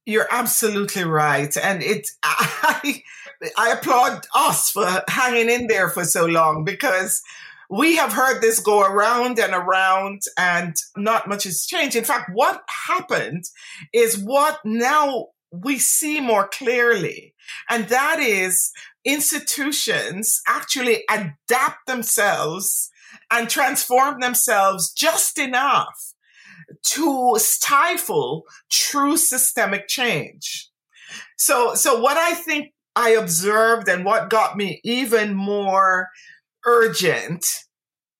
You're 0.06 0.28
absolutely 0.30 1.04
right. 1.04 1.56
And 1.56 1.82
it, 1.82 2.08
I, 2.22 3.02
I 3.56 3.72
applaud 3.72 4.26
us 4.34 4.70
for 4.70 4.86
hanging 5.08 5.50
in 5.50 5.66
there 5.66 5.88
for 5.88 6.04
so 6.04 6.26
long 6.26 6.64
because 6.64 7.22
we 7.70 7.96
have 7.96 8.12
heard 8.12 8.40
this 8.40 8.60
go 8.60 8.82
around 8.82 9.38
and 9.38 9.54
around 9.54 10.22
and 10.38 10.74
not 10.96 11.28
much 11.28 11.44
has 11.44 11.66
changed. 11.66 11.96
In 11.96 12.04
fact, 12.04 12.30
what 12.32 12.62
happened 12.88 13.44
is 13.92 14.18
what 14.18 14.58
now 14.64 15.28
we 15.50 15.78
see 15.78 16.20
more 16.20 16.48
clearly. 16.48 17.34
And 17.70 17.88
that 17.88 18.18
is 18.18 18.72
institutions 19.04 20.40
actually 20.48 21.04
adapt 21.10 21.86
themselves 21.86 22.90
and 23.30 23.48
transform 23.48 24.20
themselves 24.20 24.92
just 24.92 25.38
enough 25.38 26.14
to 26.82 27.34
stifle 27.38 28.44
true 28.70 29.16
systemic 29.16 29.88
change. 29.88 30.70
So, 31.36 31.74
so 31.74 32.00
what 32.00 32.16
I 32.16 32.34
think 32.34 32.72
I 32.96 33.10
observed 33.10 33.88
and 33.88 34.04
what 34.04 34.30
got 34.30 34.56
me 34.56 34.80
even 34.84 35.34
more 35.34 36.08
urgent 36.66 37.44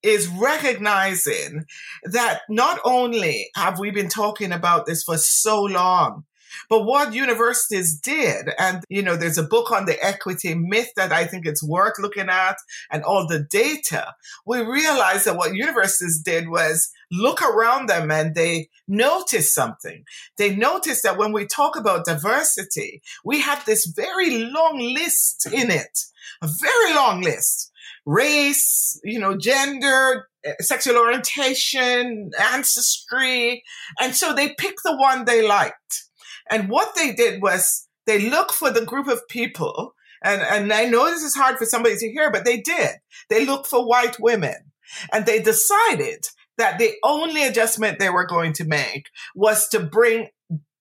is 0.03 0.29
recognizing 0.29 1.65
that 2.05 2.43
not 2.49 2.79
only 2.85 3.49
have 3.57 3.79
we 3.79 3.91
been 3.91 4.09
talking 4.09 4.53
about 4.53 4.87
this 4.87 5.03
for 5.03 5.17
so 5.17 5.63
long, 5.63 6.25
but 6.69 6.85
what 6.85 7.15
universities 7.15 7.99
did, 7.99 8.51
and 8.59 8.85
you 8.89 9.03
know, 9.03 9.17
there's 9.17 9.39
a 9.39 9.43
book 9.43 9.73
on 9.73 9.87
the 9.87 10.03
equity 10.05 10.55
myth 10.55 10.91
that 10.97 11.13
I 11.13 11.25
think 11.25 11.47
it's 11.47 11.63
worth 11.63 11.99
looking 11.99 12.29
at 12.29 12.57
and 12.91 13.03
all 13.03 13.27
the 13.27 13.41
data. 13.51 14.15
We 14.47 14.61
realized 14.61 15.27
that 15.27 15.37
what 15.37 15.55
universities 15.55 16.21
did 16.21 16.49
was 16.49 16.91
look 17.11 17.43
around 17.43 17.89
them 17.89 18.11
and 18.11 18.35
they 18.35 18.69
noticed 18.87 19.55
something. 19.55 20.05
They 20.39 20.55
noticed 20.55 21.03
that 21.03 21.19
when 21.19 21.33
we 21.33 21.47
talk 21.47 21.77
about 21.77 22.05
diversity, 22.05 23.03
we 23.25 23.41
have 23.41 23.65
this 23.65 23.87
very 23.87 24.45
long 24.45 24.79
list 24.79 25.47
in 25.53 25.71
it, 25.71 25.99
a 26.41 26.47
very 26.47 26.95
long 26.95 27.21
list 27.21 27.73
race, 28.07 29.01
you 29.05 29.19
know, 29.19 29.37
gender, 29.37 30.29
eh, 30.45 30.53
sexual 30.61 30.97
orientation, 30.97 32.31
ancestry. 32.53 33.63
And 34.01 34.15
so 34.15 34.33
they 34.33 34.55
picked 34.55 34.83
the 34.85 34.97
one 34.97 35.25
they 35.25 35.47
liked. 35.47 36.05
And 36.51 36.69
what 36.69 36.95
they 36.95 37.13
did 37.13 37.43
was 37.43 37.89
they 38.07 38.29
looked 38.29 38.53
for 38.53 38.71
the 38.71 38.85
group 38.85 39.09
of 39.09 39.27
people. 39.29 39.95
And, 40.23 40.43
and 40.43 40.73
I 40.73 40.85
know 40.87 41.07
this 41.07 41.23
is 41.23 41.35
hard 41.35 41.59
for 41.59 41.67
somebody 41.67 41.97
to 41.97 42.11
hear, 42.11 42.31
but 42.31 42.45
they 42.45 42.61
did. 42.61 42.91
They 43.29 43.47
looked 43.47 43.67
for 43.67 43.87
white 43.87 44.19
women 44.21 44.73
and 45.13 45.27
they 45.27 45.41
decided 45.41 46.27
that 46.57 46.79
the 46.79 46.93
only 47.03 47.45
adjustment 47.45 47.99
they 47.99 48.11
were 48.11 48.27
going 48.27 48.53
to 48.55 48.65
make 48.65 49.09
was 49.35 49.69
to 49.69 49.81
bring 49.81 50.29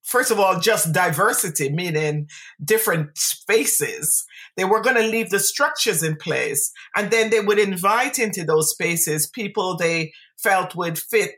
first 0.03 0.31
of 0.31 0.39
all, 0.39 0.59
just 0.59 0.93
diversity, 0.93 1.69
meaning 1.71 2.27
different 2.63 3.17
spaces. 3.17 4.25
They 4.57 4.65
were 4.65 4.81
going 4.81 4.97
to 4.97 5.07
leave 5.07 5.29
the 5.29 5.39
structures 5.39 6.03
in 6.03 6.15
place. 6.17 6.71
And 6.95 7.09
then 7.11 7.29
they 7.29 7.39
would 7.39 7.59
invite 7.59 8.19
into 8.19 8.43
those 8.43 8.69
spaces 8.69 9.27
people 9.27 9.77
they 9.77 10.13
felt 10.37 10.75
would 10.75 10.99
fit 10.99 11.31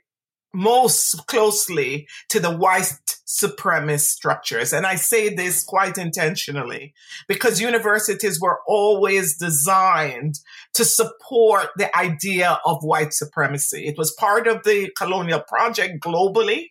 most 0.53 1.27
closely 1.27 2.07
to 2.29 2.39
the 2.39 2.55
white 2.55 2.93
supremacist 3.27 4.11
structures. 4.11 4.71
And 4.71 4.85
I 4.85 4.95
say 4.95 5.33
this 5.33 5.63
quite 5.63 5.97
intentionally 5.97 6.93
because 7.27 7.59
universities 7.59 8.39
were 8.39 8.59
always 8.67 9.37
designed 9.37 10.35
to 10.73 10.85
support 10.85 11.69
the 11.75 11.95
idea 11.97 12.59
of 12.65 12.83
white 12.83 13.13
supremacy. 13.13 13.85
It 13.85 13.97
was 13.97 14.15
part 14.17 14.47
of 14.47 14.63
the 14.63 14.89
colonial 14.97 15.41
project 15.41 16.01
globally 16.01 16.69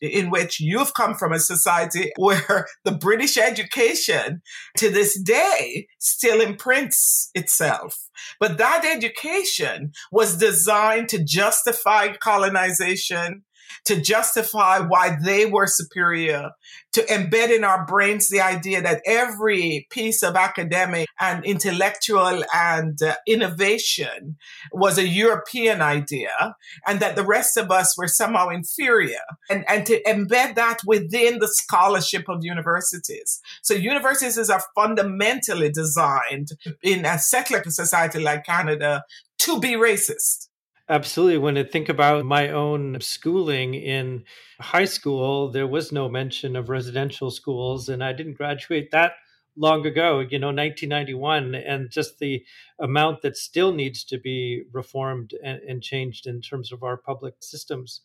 in 0.00 0.30
which 0.30 0.60
you've 0.60 0.94
come 0.94 1.14
from 1.14 1.32
a 1.32 1.38
society 1.38 2.12
where 2.16 2.66
the 2.84 2.92
British 2.92 3.36
education 3.36 4.42
to 4.76 4.90
this 4.90 5.18
day 5.18 5.88
still 5.98 6.40
imprints 6.40 7.30
itself. 7.34 8.08
But 8.40 8.58
that 8.58 8.84
education 8.84 9.92
was 10.10 10.36
designed 10.36 11.08
to 11.10 11.22
justify 11.22 12.14
colonization, 12.16 13.44
to 13.84 14.00
justify 14.00 14.78
why 14.78 15.16
they 15.22 15.46
were 15.46 15.66
superior, 15.66 16.50
to 16.92 17.02
embed 17.02 17.54
in 17.54 17.64
our 17.64 17.84
brains 17.86 18.28
the 18.28 18.40
idea 18.40 18.82
that 18.82 19.02
every 19.06 19.86
piece 19.90 20.22
of 20.22 20.36
academic 20.36 21.06
and 21.20 21.44
intellectual 21.44 22.42
and 22.54 23.00
uh, 23.02 23.14
innovation 23.26 24.36
was 24.72 24.98
a 24.98 25.06
European 25.06 25.80
idea 25.80 26.56
and 26.86 27.00
that 27.00 27.16
the 27.16 27.24
rest 27.24 27.56
of 27.56 27.70
us 27.70 27.96
were 27.98 28.08
somehow 28.08 28.48
inferior 28.48 29.20
and, 29.50 29.64
and 29.68 29.86
to 29.86 30.02
embed 30.04 30.54
that 30.54 30.78
within 30.86 31.38
the 31.38 31.48
scholarship 31.48 32.28
of 32.28 32.44
universities. 32.44 33.40
So 33.62 33.74
universities 33.74 34.50
are 34.50 34.62
fundamentally 34.74 35.70
designed 35.70 36.48
in 36.82 37.04
a 37.04 37.18
secular 37.18 37.62
society 37.66 38.20
like 38.20 38.44
Canada 38.44 39.04
to 39.40 39.60
be 39.60 39.72
racist. 39.72 40.48
Absolutely. 40.88 41.38
When 41.38 41.58
I 41.58 41.64
think 41.64 41.88
about 41.88 42.24
my 42.24 42.48
own 42.50 43.00
schooling 43.00 43.74
in 43.74 44.24
high 44.60 44.84
school, 44.84 45.50
there 45.50 45.66
was 45.66 45.90
no 45.90 46.08
mention 46.08 46.54
of 46.54 46.68
residential 46.68 47.30
schools, 47.30 47.88
and 47.88 48.04
I 48.04 48.12
didn't 48.12 48.34
graduate 48.34 48.92
that 48.92 49.14
long 49.56 49.84
ago, 49.86 50.20
you 50.20 50.38
know, 50.38 50.52
1991, 50.52 51.54
and 51.56 51.90
just 51.90 52.18
the 52.18 52.44
amount 52.78 53.22
that 53.22 53.36
still 53.36 53.72
needs 53.72 54.04
to 54.04 54.18
be 54.18 54.62
reformed 54.72 55.34
and, 55.42 55.60
and 55.62 55.82
changed 55.82 56.26
in 56.26 56.40
terms 56.40 56.70
of 56.70 56.82
our 56.84 56.96
public 56.96 57.34
systems. 57.40 58.02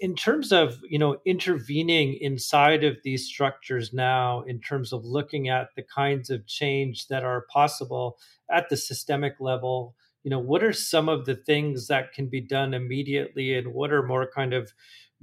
In 0.00 0.14
terms 0.14 0.52
of, 0.52 0.78
you 0.88 0.98
know, 0.98 1.18
intervening 1.24 2.14
inside 2.20 2.84
of 2.84 2.96
these 3.02 3.26
structures 3.26 3.92
now, 3.92 4.42
in 4.42 4.60
terms 4.60 4.92
of 4.92 5.04
looking 5.04 5.48
at 5.48 5.68
the 5.74 5.82
kinds 5.82 6.28
of 6.30 6.46
change 6.46 7.08
that 7.08 7.24
are 7.24 7.46
possible 7.52 8.18
at 8.50 8.68
the 8.68 8.76
systemic 8.76 9.36
level, 9.40 9.94
you 10.26 10.30
know 10.30 10.40
what 10.40 10.64
are 10.64 10.72
some 10.72 11.08
of 11.08 11.24
the 11.24 11.36
things 11.36 11.86
that 11.86 12.12
can 12.12 12.26
be 12.26 12.40
done 12.40 12.74
immediately 12.74 13.54
and 13.54 13.72
what 13.72 13.92
are 13.92 14.02
more 14.02 14.28
kind 14.28 14.52
of 14.52 14.72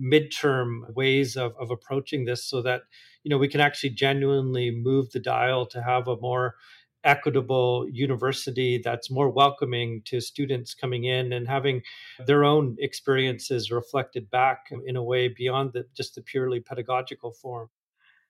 midterm 0.02 0.80
ways 0.96 1.36
of, 1.36 1.54
of 1.60 1.72
approaching 1.72 2.24
this 2.24 2.46
so 2.46 2.62
that 2.62 2.84
you 3.24 3.30
know 3.30 3.38
we 3.38 3.50
can 3.50 3.60
actually 3.60 3.90
genuinely 3.90 4.72
move 4.72 5.12
the 5.12 5.20
dial 5.20 5.66
to 5.66 5.84
have 5.84 6.08
a 6.08 6.16
more 6.22 6.56
equitable 7.04 7.86
university 7.92 8.80
that's 8.82 9.12
more 9.12 9.30
welcoming 9.30 10.02
to 10.06 10.22
students 10.22 10.74
coming 10.74 11.04
in 11.04 11.34
and 11.34 11.50
having 11.50 11.82
their 12.26 12.46
own 12.46 12.78
experiences 12.80 13.72
reflected 13.72 14.32
back 14.32 14.70
in 14.86 14.96
a 14.96 15.04
way 15.04 15.28
beyond 15.28 15.74
the, 15.74 15.84
just 15.94 16.16
the 16.16 16.22
purely 16.22 16.62
pedagogical 16.62 17.34
form? 17.34 17.70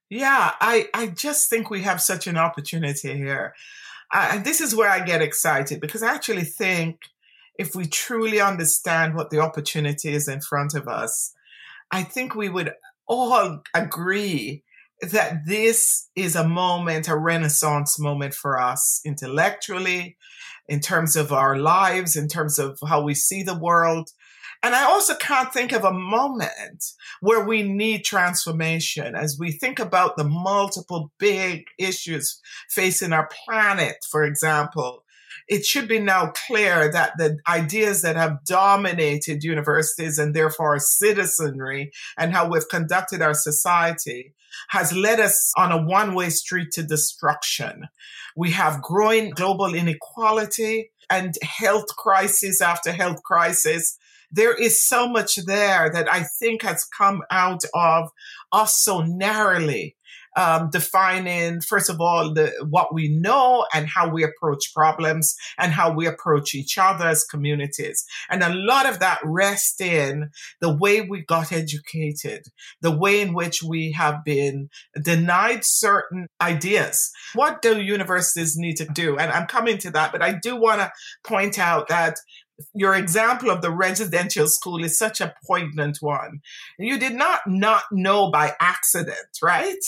Yeah 0.09 0.53
i 0.59 0.89
i 0.95 1.05
just 1.05 1.51
think 1.51 1.69
we 1.69 1.83
have 1.83 2.01
such 2.01 2.25
an 2.25 2.35
opportunity 2.35 3.15
here 3.15 3.53
and 4.13 4.45
this 4.45 4.61
is 4.61 4.75
where 4.75 4.89
I 4.89 5.03
get 5.03 5.21
excited 5.21 5.81
because 5.81 6.03
I 6.03 6.13
actually 6.13 6.43
think 6.43 6.99
if 7.57 7.75
we 7.75 7.85
truly 7.85 8.39
understand 8.39 9.15
what 9.15 9.29
the 9.29 9.39
opportunity 9.39 10.13
is 10.13 10.27
in 10.27 10.41
front 10.41 10.73
of 10.75 10.87
us, 10.87 11.33
I 11.91 12.03
think 12.03 12.35
we 12.35 12.49
would 12.49 12.73
all 13.07 13.61
agree 13.73 14.63
that 15.01 15.45
this 15.45 16.09
is 16.15 16.35
a 16.35 16.47
moment, 16.47 17.07
a 17.07 17.17
renaissance 17.17 17.99
moment 17.99 18.33
for 18.33 18.59
us 18.59 19.01
intellectually, 19.05 20.17
in 20.67 20.79
terms 20.79 21.15
of 21.15 21.31
our 21.31 21.57
lives, 21.57 22.15
in 22.15 22.27
terms 22.27 22.57
of 22.57 22.79
how 22.87 23.01
we 23.01 23.13
see 23.13 23.43
the 23.43 23.57
world. 23.57 24.09
And 24.63 24.73
I 24.73 24.85
also 24.85 25.13
can't 25.15 25.51
think 25.51 25.73
of 25.73 25.83
a 25.83 25.91
moment 25.91 26.85
where 27.19 27.45
we 27.45 27.63
need 27.63 28.05
transformation 28.05 29.13
as 29.13 29.37
we 29.37 29.51
think 29.51 29.77
about 29.77 30.15
the 30.15 30.23
multiple 30.23 31.11
big 31.19 31.65
issues 31.77 32.39
facing 32.69 33.11
our 33.11 33.29
planet, 33.45 33.97
for 34.09 34.23
example. 34.23 35.03
It 35.49 35.65
should 35.65 35.89
be 35.89 35.99
now 35.99 36.31
clear 36.47 36.89
that 36.89 37.17
the 37.17 37.39
ideas 37.49 38.03
that 38.03 38.15
have 38.15 38.45
dominated 38.45 39.43
universities 39.43 40.17
and 40.17 40.33
therefore 40.33 40.75
our 40.75 40.79
citizenry 40.79 41.91
and 42.17 42.31
how 42.31 42.49
we've 42.49 42.69
conducted 42.69 43.21
our 43.21 43.33
society 43.33 44.33
has 44.69 44.93
led 44.93 45.19
us 45.19 45.51
on 45.57 45.73
a 45.73 45.83
one 45.83 46.15
way 46.15 46.29
street 46.29 46.71
to 46.73 46.83
destruction. 46.83 47.89
We 48.37 48.51
have 48.51 48.81
growing 48.81 49.31
global 49.31 49.73
inequality 49.73 50.91
and 51.09 51.35
health 51.41 51.95
crisis 51.97 52.61
after 52.61 52.93
health 52.93 53.21
crisis 53.23 53.97
there 54.33 54.53
is 54.53 54.85
so 54.85 55.07
much 55.07 55.35
there 55.45 55.89
that 55.93 56.11
I 56.11 56.23
think 56.23 56.63
has 56.63 56.83
come 56.85 57.21
out 57.31 57.63
of 57.73 58.09
us 58.51 58.83
so 58.83 59.01
narrowly 59.01 59.95
um, 60.35 60.69
defining, 60.71 61.61
first 61.61 61.89
of 61.89 62.01
all, 62.01 62.33
the, 62.33 62.51
what 62.69 62.93
we 62.93 63.07
know 63.07 63.65
and 63.73 63.87
how 63.87 64.09
we 64.09 64.23
approach 64.23 64.73
problems 64.73 65.35
and 65.57 65.71
how 65.71 65.93
we 65.93 66.07
approach 66.07 66.55
each 66.55 66.77
other 66.77 67.07
as 67.07 67.23
communities. 67.23 68.03
And 68.29 68.41
a 68.41 68.53
lot 68.53 68.87
of 68.87 68.99
that 68.99 69.19
rests 69.23 69.79
in 69.79 70.29
the 70.59 70.75
way 70.75 71.01
we 71.01 71.23
got 71.23 71.51
educated, 71.51 72.45
the 72.81 72.95
way 72.95 73.21
in 73.21 73.33
which 73.33 73.61
we 73.61 73.91
have 73.91 74.23
been 74.23 74.69
denied 75.01 75.63
certain 75.63 76.27
ideas. 76.41 77.11
What 77.33 77.61
do 77.61 77.79
universities 77.79 78.57
need 78.57 78.77
to 78.77 78.85
do? 78.85 79.17
And 79.17 79.31
I'm 79.31 79.47
coming 79.47 79.77
to 79.79 79.91
that, 79.91 80.11
but 80.11 80.21
I 80.21 80.33
do 80.41 80.55
want 80.55 80.81
to 80.81 80.91
point 81.23 81.59
out 81.59 81.89
that 81.89 82.15
your 82.73 82.95
example 82.95 83.49
of 83.49 83.61
the 83.61 83.71
residential 83.71 84.47
school 84.47 84.83
is 84.83 84.97
such 84.97 85.21
a 85.21 85.33
poignant 85.45 85.97
one. 86.01 86.41
You 86.77 86.97
did 86.97 87.13
not 87.13 87.41
not 87.47 87.83
know 87.91 88.31
by 88.31 88.53
accident, 88.59 89.39
right? 89.41 89.83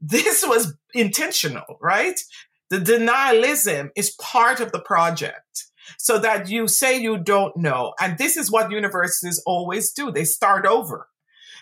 This 0.00 0.44
was 0.46 0.74
intentional, 0.94 1.78
right? 1.80 2.18
The 2.70 2.78
denialism 2.78 3.90
is 3.96 4.16
part 4.20 4.60
of 4.60 4.72
the 4.72 4.80
project 4.80 5.66
so 5.98 6.18
that 6.18 6.48
you 6.48 6.68
say 6.68 6.98
you 6.98 7.18
don't 7.18 7.56
know. 7.56 7.94
And 8.00 8.18
this 8.18 8.36
is 8.36 8.50
what 8.50 8.70
universities 8.70 9.42
always 9.46 9.92
do. 9.92 10.10
They 10.10 10.24
start 10.24 10.66
over. 10.66 11.08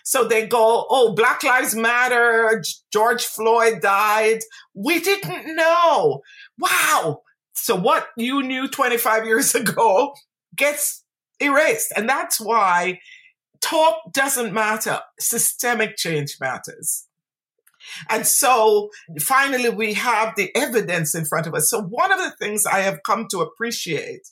So 0.03 0.27
they 0.27 0.47
go, 0.47 0.85
Oh, 0.89 1.13
Black 1.13 1.43
Lives 1.43 1.75
Matter. 1.75 2.63
George 2.91 3.25
Floyd 3.25 3.81
died. 3.81 4.39
We 4.73 4.99
didn't 4.99 5.55
know. 5.55 6.21
Wow. 6.57 7.21
So 7.53 7.75
what 7.75 8.07
you 8.17 8.41
knew 8.41 8.67
25 8.67 9.25
years 9.25 9.53
ago 9.55 10.13
gets 10.55 11.03
erased. 11.39 11.91
And 11.95 12.07
that's 12.07 12.39
why 12.39 12.99
talk 13.61 13.95
doesn't 14.13 14.53
matter. 14.53 14.99
Systemic 15.19 15.97
change 15.97 16.37
matters. 16.39 17.07
And 18.09 18.25
so 18.27 18.89
finally, 19.19 19.69
we 19.69 19.93
have 19.93 20.35
the 20.35 20.55
evidence 20.55 21.15
in 21.15 21.25
front 21.25 21.47
of 21.47 21.53
us. 21.53 21.69
So, 21.69 21.81
one 21.81 22.11
of 22.11 22.19
the 22.19 22.31
things 22.39 22.65
I 22.65 22.79
have 22.81 23.03
come 23.03 23.27
to 23.31 23.39
appreciate 23.39 24.27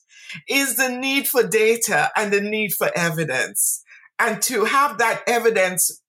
is 0.47 0.75
the 0.75 0.89
need 0.89 1.27
for 1.27 1.43
data 1.43 2.11
and 2.15 2.31
the 2.31 2.41
need 2.41 2.73
for 2.73 2.91
evidence, 2.95 3.83
and 4.19 4.41
to 4.43 4.65
have 4.65 4.99
that 4.99 5.23
evidence 5.27 6.01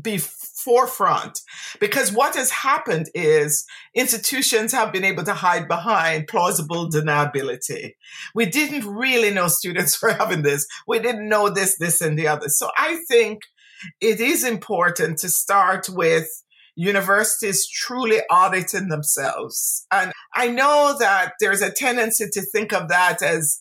be 0.00 0.18
forefront 0.64 1.40
because 1.80 2.12
what 2.12 2.34
has 2.34 2.50
happened 2.50 3.08
is 3.14 3.64
institutions 3.94 4.72
have 4.72 4.92
been 4.92 5.04
able 5.04 5.24
to 5.24 5.34
hide 5.34 5.68
behind 5.68 6.28
plausible 6.28 6.90
deniability. 6.90 7.92
We 8.34 8.46
didn't 8.46 8.86
really 8.86 9.30
know 9.30 9.48
students 9.48 10.00
were 10.02 10.12
having 10.12 10.42
this. 10.42 10.66
We 10.86 10.98
didn't 10.98 11.28
know 11.28 11.48
this, 11.48 11.76
this, 11.78 12.00
and 12.00 12.18
the 12.18 12.28
other. 12.28 12.48
So 12.48 12.70
I 12.76 12.98
think 13.08 13.42
it 14.00 14.20
is 14.20 14.44
important 14.44 15.18
to 15.18 15.28
start 15.28 15.88
with 15.88 16.28
universities 16.78 17.68
truly 17.68 18.20
auditing 18.30 18.88
themselves. 18.88 19.84
And 19.90 20.12
I 20.34 20.46
know 20.46 20.94
that 21.00 21.32
there's 21.40 21.60
a 21.60 21.72
tendency 21.72 22.26
to 22.32 22.40
think 22.40 22.72
of 22.72 22.88
that 22.88 23.20
as 23.20 23.58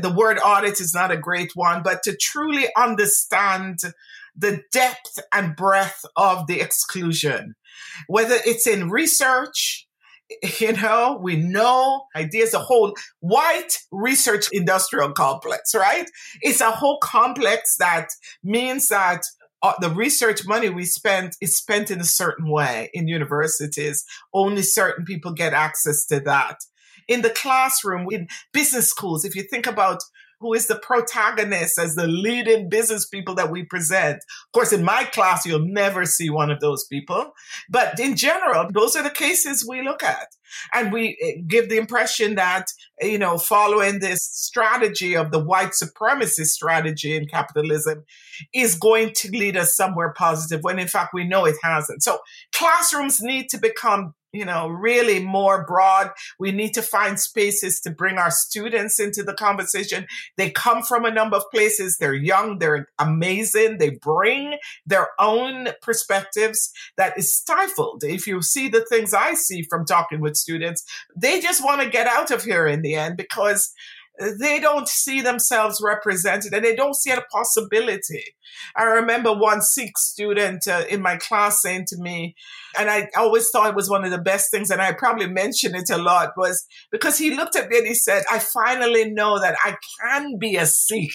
the 0.00 0.12
word 0.12 0.38
audit 0.38 0.80
is 0.80 0.94
not 0.94 1.10
a 1.10 1.16
great 1.16 1.50
one, 1.54 1.82
but 1.82 2.04
to 2.04 2.16
truly 2.16 2.68
understand 2.76 3.80
the 4.36 4.62
depth 4.72 5.18
and 5.32 5.56
breadth 5.56 6.04
of 6.16 6.46
the 6.46 6.60
exclusion, 6.60 7.54
whether 8.06 8.36
it's 8.46 8.66
in 8.66 8.90
research, 8.90 9.86
you 10.60 10.72
know, 10.72 11.18
we 11.20 11.36
know 11.36 12.04
ideas 12.16 12.54
a 12.54 12.58
whole 12.58 12.94
white 13.20 13.78
research 13.90 14.46
industrial 14.52 15.12
complex, 15.12 15.74
right? 15.74 16.08
It's 16.40 16.60
a 16.60 16.70
whole 16.70 16.98
complex 17.02 17.76
that 17.78 18.08
means 18.42 18.88
that 18.88 19.22
uh, 19.62 19.74
the 19.80 19.90
research 19.90 20.46
money 20.46 20.68
we 20.68 20.84
spend 20.84 21.32
is 21.40 21.56
spent 21.56 21.90
in 21.90 22.00
a 22.00 22.04
certain 22.04 22.50
way 22.50 22.90
in 22.92 23.08
universities. 23.08 24.04
Only 24.34 24.62
certain 24.62 25.04
people 25.04 25.32
get 25.32 25.52
access 25.52 26.04
to 26.06 26.20
that. 26.20 26.56
In 27.08 27.22
the 27.22 27.30
classroom, 27.30 28.06
in 28.10 28.28
business 28.52 28.88
schools, 28.88 29.24
if 29.24 29.36
you 29.36 29.42
think 29.42 29.66
about 29.66 30.02
who 30.42 30.52
is 30.52 30.66
the 30.66 30.78
protagonist 30.78 31.78
as 31.78 31.94
the 31.94 32.08
leading 32.08 32.68
business 32.68 33.06
people 33.06 33.34
that 33.36 33.50
we 33.50 33.62
present. 33.62 34.16
Of 34.16 34.52
course, 34.52 34.72
in 34.72 34.82
my 34.84 35.04
class, 35.04 35.46
you'll 35.46 35.64
never 35.64 36.04
see 36.04 36.28
one 36.28 36.50
of 36.50 36.58
those 36.58 36.84
people. 36.84 37.30
But 37.70 37.98
in 38.00 38.16
general, 38.16 38.68
those 38.74 38.96
are 38.96 39.04
the 39.04 39.10
cases 39.10 39.64
we 39.66 39.82
look 39.82 40.02
at. 40.02 40.26
And 40.74 40.92
we 40.92 41.16
eh, 41.22 41.40
give 41.46 41.68
the 41.68 41.78
impression 41.78 42.34
that, 42.34 42.66
you 43.00 43.18
know, 43.18 43.38
following 43.38 44.00
this 44.00 44.18
strategy 44.20 45.16
of 45.16 45.30
the 45.30 45.38
white 45.38 45.70
supremacist 45.70 46.48
strategy 46.48 47.16
in 47.16 47.26
capitalism 47.26 48.04
is 48.52 48.74
going 48.74 49.12
to 49.14 49.30
lead 49.30 49.56
us 49.56 49.76
somewhere 49.76 50.12
positive 50.12 50.62
when 50.62 50.80
in 50.80 50.88
fact 50.88 51.14
we 51.14 51.24
know 51.24 51.44
it 51.44 51.56
hasn't. 51.62 52.02
So 52.02 52.18
classrooms 52.52 53.22
need 53.22 53.48
to 53.50 53.58
become 53.58 54.14
you 54.32 54.44
know, 54.44 54.68
really 54.68 55.20
more 55.20 55.64
broad. 55.66 56.10
We 56.38 56.52
need 56.52 56.72
to 56.74 56.82
find 56.82 57.20
spaces 57.20 57.80
to 57.80 57.90
bring 57.90 58.16
our 58.18 58.30
students 58.30 58.98
into 58.98 59.22
the 59.22 59.34
conversation. 59.34 60.06
They 60.36 60.50
come 60.50 60.82
from 60.82 61.04
a 61.04 61.10
number 61.10 61.36
of 61.36 61.44
places. 61.50 61.98
They're 61.98 62.14
young. 62.14 62.58
They're 62.58 62.88
amazing. 62.98 63.78
They 63.78 63.90
bring 63.90 64.56
their 64.86 65.08
own 65.18 65.68
perspectives 65.82 66.72
that 66.96 67.16
is 67.18 67.34
stifled. 67.34 68.04
If 68.04 68.26
you 68.26 68.42
see 68.42 68.68
the 68.68 68.84
things 68.84 69.12
I 69.12 69.34
see 69.34 69.62
from 69.62 69.84
talking 69.84 70.20
with 70.20 70.36
students, 70.36 70.84
they 71.14 71.40
just 71.40 71.62
want 71.62 71.82
to 71.82 71.90
get 71.90 72.06
out 72.06 72.30
of 72.30 72.44
here 72.44 72.66
in 72.66 72.82
the 72.82 72.94
end 72.94 73.16
because 73.16 73.72
they 74.18 74.60
don't 74.60 74.88
see 74.88 75.20
themselves 75.20 75.80
represented 75.82 76.52
and 76.52 76.64
they 76.64 76.76
don't 76.76 76.96
see 76.96 77.10
a 77.10 77.24
possibility. 77.32 78.22
I 78.76 78.84
remember 78.84 79.32
one 79.32 79.62
Sikh 79.62 79.96
student 79.96 80.68
uh, 80.68 80.84
in 80.88 81.00
my 81.00 81.16
class 81.16 81.62
saying 81.62 81.86
to 81.88 81.96
me, 81.98 82.34
and 82.78 82.90
I 82.90 83.08
always 83.16 83.48
thought 83.50 83.70
it 83.70 83.76
was 83.76 83.88
one 83.88 84.04
of 84.04 84.10
the 84.10 84.18
best 84.18 84.50
things, 84.50 84.70
and 84.70 84.82
I 84.82 84.92
probably 84.92 85.28
mentioned 85.28 85.74
it 85.74 85.90
a 85.90 85.96
lot, 85.96 86.32
was 86.36 86.66
because 86.90 87.18
he 87.18 87.34
looked 87.34 87.56
at 87.56 87.68
me 87.68 87.78
and 87.78 87.86
he 87.86 87.94
said, 87.94 88.24
I 88.30 88.38
finally 88.38 89.10
know 89.10 89.40
that 89.40 89.56
I 89.64 89.76
can 90.00 90.38
be 90.38 90.56
a 90.56 90.66
Sikh 90.66 91.14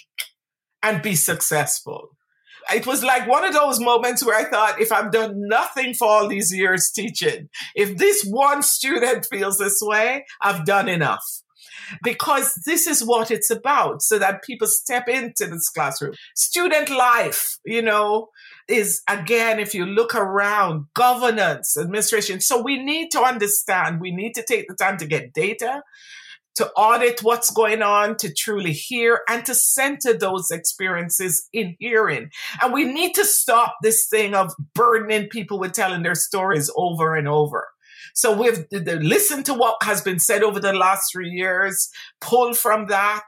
and 0.82 1.02
be 1.02 1.16
successful. 1.16 2.10
It 2.74 2.86
was 2.86 3.04
like 3.04 3.28
one 3.28 3.46
of 3.46 3.54
those 3.54 3.80
moments 3.80 4.26
where 4.26 4.36
I 4.36 4.44
thought, 4.44 4.82
if 4.82 4.92
I've 4.92 5.12
done 5.12 5.36
nothing 5.48 5.94
for 5.94 6.08
all 6.08 6.28
these 6.28 6.54
years 6.54 6.92
teaching, 6.94 7.48
if 7.76 7.98
this 7.98 8.26
one 8.30 8.62
student 8.62 9.26
feels 9.30 9.58
this 9.58 9.80
way, 9.82 10.26
I've 10.42 10.66
done 10.66 10.90
enough 10.90 11.24
because 12.04 12.54
this 12.66 12.88
is 12.88 13.04
what 13.04 13.32
it's 13.32 13.50
about 13.50 14.02
so 14.02 14.20
that 14.20 14.44
people 14.44 14.68
step 14.68 15.08
into 15.08 15.46
this 15.46 15.70
classroom. 15.70 16.14
Student 16.36 16.90
life, 16.90 17.58
you 17.66 17.82
know, 17.82 18.30
is 18.68 19.02
again, 19.08 19.60
if 19.60 19.74
you 19.74 19.86
look 19.86 20.16
around, 20.16 20.86
governance, 20.94 21.78
administration. 21.78 22.42
So 22.42 22.62
we 22.62 22.84
need 22.84 23.12
to 23.12 23.22
understand, 23.22 24.02
we 24.02 24.12
need 24.12 24.34
to 24.34 24.44
take 24.44 24.68
the 24.68 24.76
time 24.76 24.98
to 24.98 25.06
get 25.06 25.34
data, 25.34 25.84
to 26.56 26.70
audit 26.72 27.22
what's 27.22 27.52
going 27.52 27.84
on, 27.84 28.18
to 28.18 28.34
truly 28.34 28.74
hear, 28.74 29.22
and 29.30 29.46
to 29.46 29.54
center 29.54 30.18
those 30.18 30.50
experiences 30.50 31.48
in 31.54 31.76
hearing. 31.80 32.32
And 32.62 32.74
we 32.74 32.84
need 32.84 33.14
to 33.14 33.26
stop 33.26 33.76
this 33.84 34.08
thing 34.08 34.34
of 34.34 34.54
burdening 34.74 35.30
people 35.30 35.60
with 35.60 35.74
telling 35.74 36.02
their 36.02 36.16
stories 36.16 36.72
over 36.76 37.16
and 37.16 37.28
over. 37.28 37.68
So 38.18 38.36
we've 38.36 38.66
listened 38.72 39.46
to 39.46 39.54
what 39.54 39.78
has 39.84 40.02
been 40.02 40.18
said 40.18 40.42
over 40.42 40.60
the 40.60 40.74
last 40.74 41.12
three 41.12 41.30
years, 41.30 41.92
pull 42.20 42.56
from 42.56 42.88
that. 42.88 43.28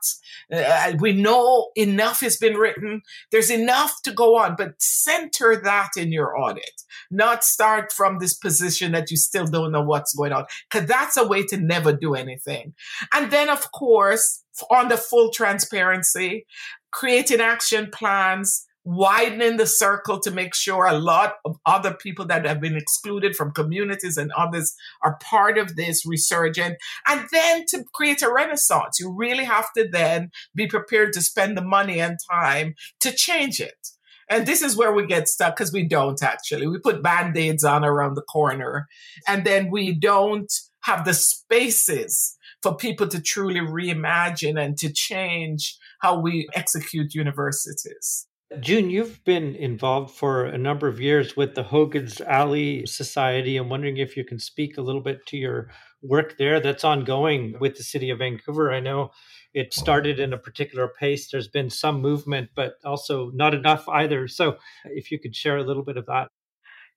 Uh, 0.51 0.93
we 0.99 1.13
know 1.13 1.69
enough 1.75 2.21
has 2.21 2.37
been 2.37 2.55
written. 2.55 3.03
There's 3.31 3.51
enough 3.51 4.01
to 4.01 4.11
go 4.11 4.35
on, 4.35 4.55
but 4.57 4.73
center 4.79 5.55
that 5.63 5.91
in 5.95 6.11
your 6.11 6.35
audit, 6.35 6.81
not 7.11 7.43
start 7.43 7.91
from 7.91 8.17
this 8.17 8.33
position 8.33 8.91
that 8.93 9.11
you 9.11 9.17
still 9.17 9.45
don't 9.45 9.71
know 9.71 9.83
what's 9.83 10.15
going 10.15 10.33
on, 10.33 10.45
because 10.71 10.87
that's 10.87 11.17
a 11.17 11.27
way 11.27 11.45
to 11.45 11.57
never 11.57 11.93
do 11.93 12.15
anything. 12.15 12.73
And 13.13 13.29
then, 13.29 13.47
of 13.47 13.71
course, 13.71 14.43
on 14.71 14.87
the 14.87 14.97
full 14.97 15.29
transparency, 15.29 16.47
creating 16.89 17.41
action 17.41 17.91
plans, 17.93 18.65
widening 18.83 19.57
the 19.57 19.67
circle 19.67 20.19
to 20.19 20.31
make 20.31 20.55
sure 20.55 20.85
a 20.85 20.97
lot 20.97 21.35
of 21.45 21.57
other 21.65 21.93
people 21.93 22.25
that 22.25 22.45
have 22.45 22.61
been 22.61 22.75
excluded 22.75 23.35
from 23.35 23.51
communities 23.51 24.17
and 24.17 24.31
others 24.31 24.75
are 25.03 25.19
part 25.21 25.57
of 25.57 25.75
this 25.75 26.05
resurgent. 26.05 26.77
And 27.07 27.25
then 27.31 27.65
to 27.67 27.83
create 27.93 28.21
a 28.21 28.31
renaissance, 28.31 28.99
you 28.99 29.13
really 29.13 29.43
have 29.43 29.71
to 29.77 29.87
then 29.87 30.31
be 30.55 30.67
prepared 30.67 31.13
to 31.13 31.21
spend 31.21 31.57
the 31.57 31.61
money 31.61 31.99
and 31.99 32.17
time 32.31 32.75
to 33.01 33.11
change 33.11 33.59
it. 33.59 33.89
And 34.29 34.45
this 34.45 34.61
is 34.61 34.77
where 34.77 34.93
we 34.93 35.07
get 35.07 35.27
stuck 35.27 35.55
because 35.55 35.73
we 35.73 35.87
don't 35.87 36.21
actually. 36.21 36.67
We 36.67 36.77
put 36.79 37.01
band 37.01 37.35
aids 37.35 37.63
on 37.63 37.83
around 37.83 38.13
the 38.13 38.21
corner 38.21 38.87
and 39.27 39.43
then 39.43 39.71
we 39.71 39.93
don't 39.93 40.51
have 40.81 41.03
the 41.03 41.13
spaces 41.13 42.37
for 42.61 42.75
people 42.75 43.07
to 43.07 43.21
truly 43.21 43.59
reimagine 43.59 44.63
and 44.63 44.77
to 44.77 44.91
change 44.91 45.77
how 45.99 46.19
we 46.19 46.47
execute 46.53 47.15
universities. 47.15 48.27
June, 48.59 48.89
you've 48.89 49.23
been 49.25 49.55
involved 49.55 50.15
for 50.15 50.45
a 50.45 50.57
number 50.57 50.87
of 50.87 50.99
years 50.99 51.37
with 51.37 51.53
the 51.53 51.61
Hogan's 51.61 52.19
Alley 52.19 52.83
Society. 52.87 53.57
I'm 53.57 53.69
wondering 53.69 53.97
if 53.97 54.17
you 54.17 54.25
can 54.25 54.39
speak 54.39 54.75
a 54.75 54.81
little 54.81 55.01
bit 55.01 55.23
to 55.27 55.37
your 55.37 55.69
work 56.01 56.35
there 56.39 56.59
that's 56.59 56.83
ongoing 56.83 57.55
with 57.59 57.77
the 57.77 57.83
city 57.83 58.09
of 58.09 58.17
Vancouver. 58.17 58.73
I 58.73 58.79
know 58.79 59.11
it 59.53 59.71
started 59.71 60.19
in 60.19 60.33
a 60.33 60.37
particular 60.37 60.87
pace. 60.87 61.29
There's 61.29 61.47
been 61.47 61.69
some 61.69 62.01
movement, 62.01 62.49
but 62.55 62.73
also 62.83 63.29
not 63.35 63.53
enough 63.53 63.87
either. 63.87 64.27
So 64.27 64.57
if 64.85 65.11
you 65.11 65.19
could 65.19 65.35
share 65.35 65.57
a 65.57 65.63
little 65.63 65.83
bit 65.83 65.97
of 65.97 66.07
that. 66.07 66.29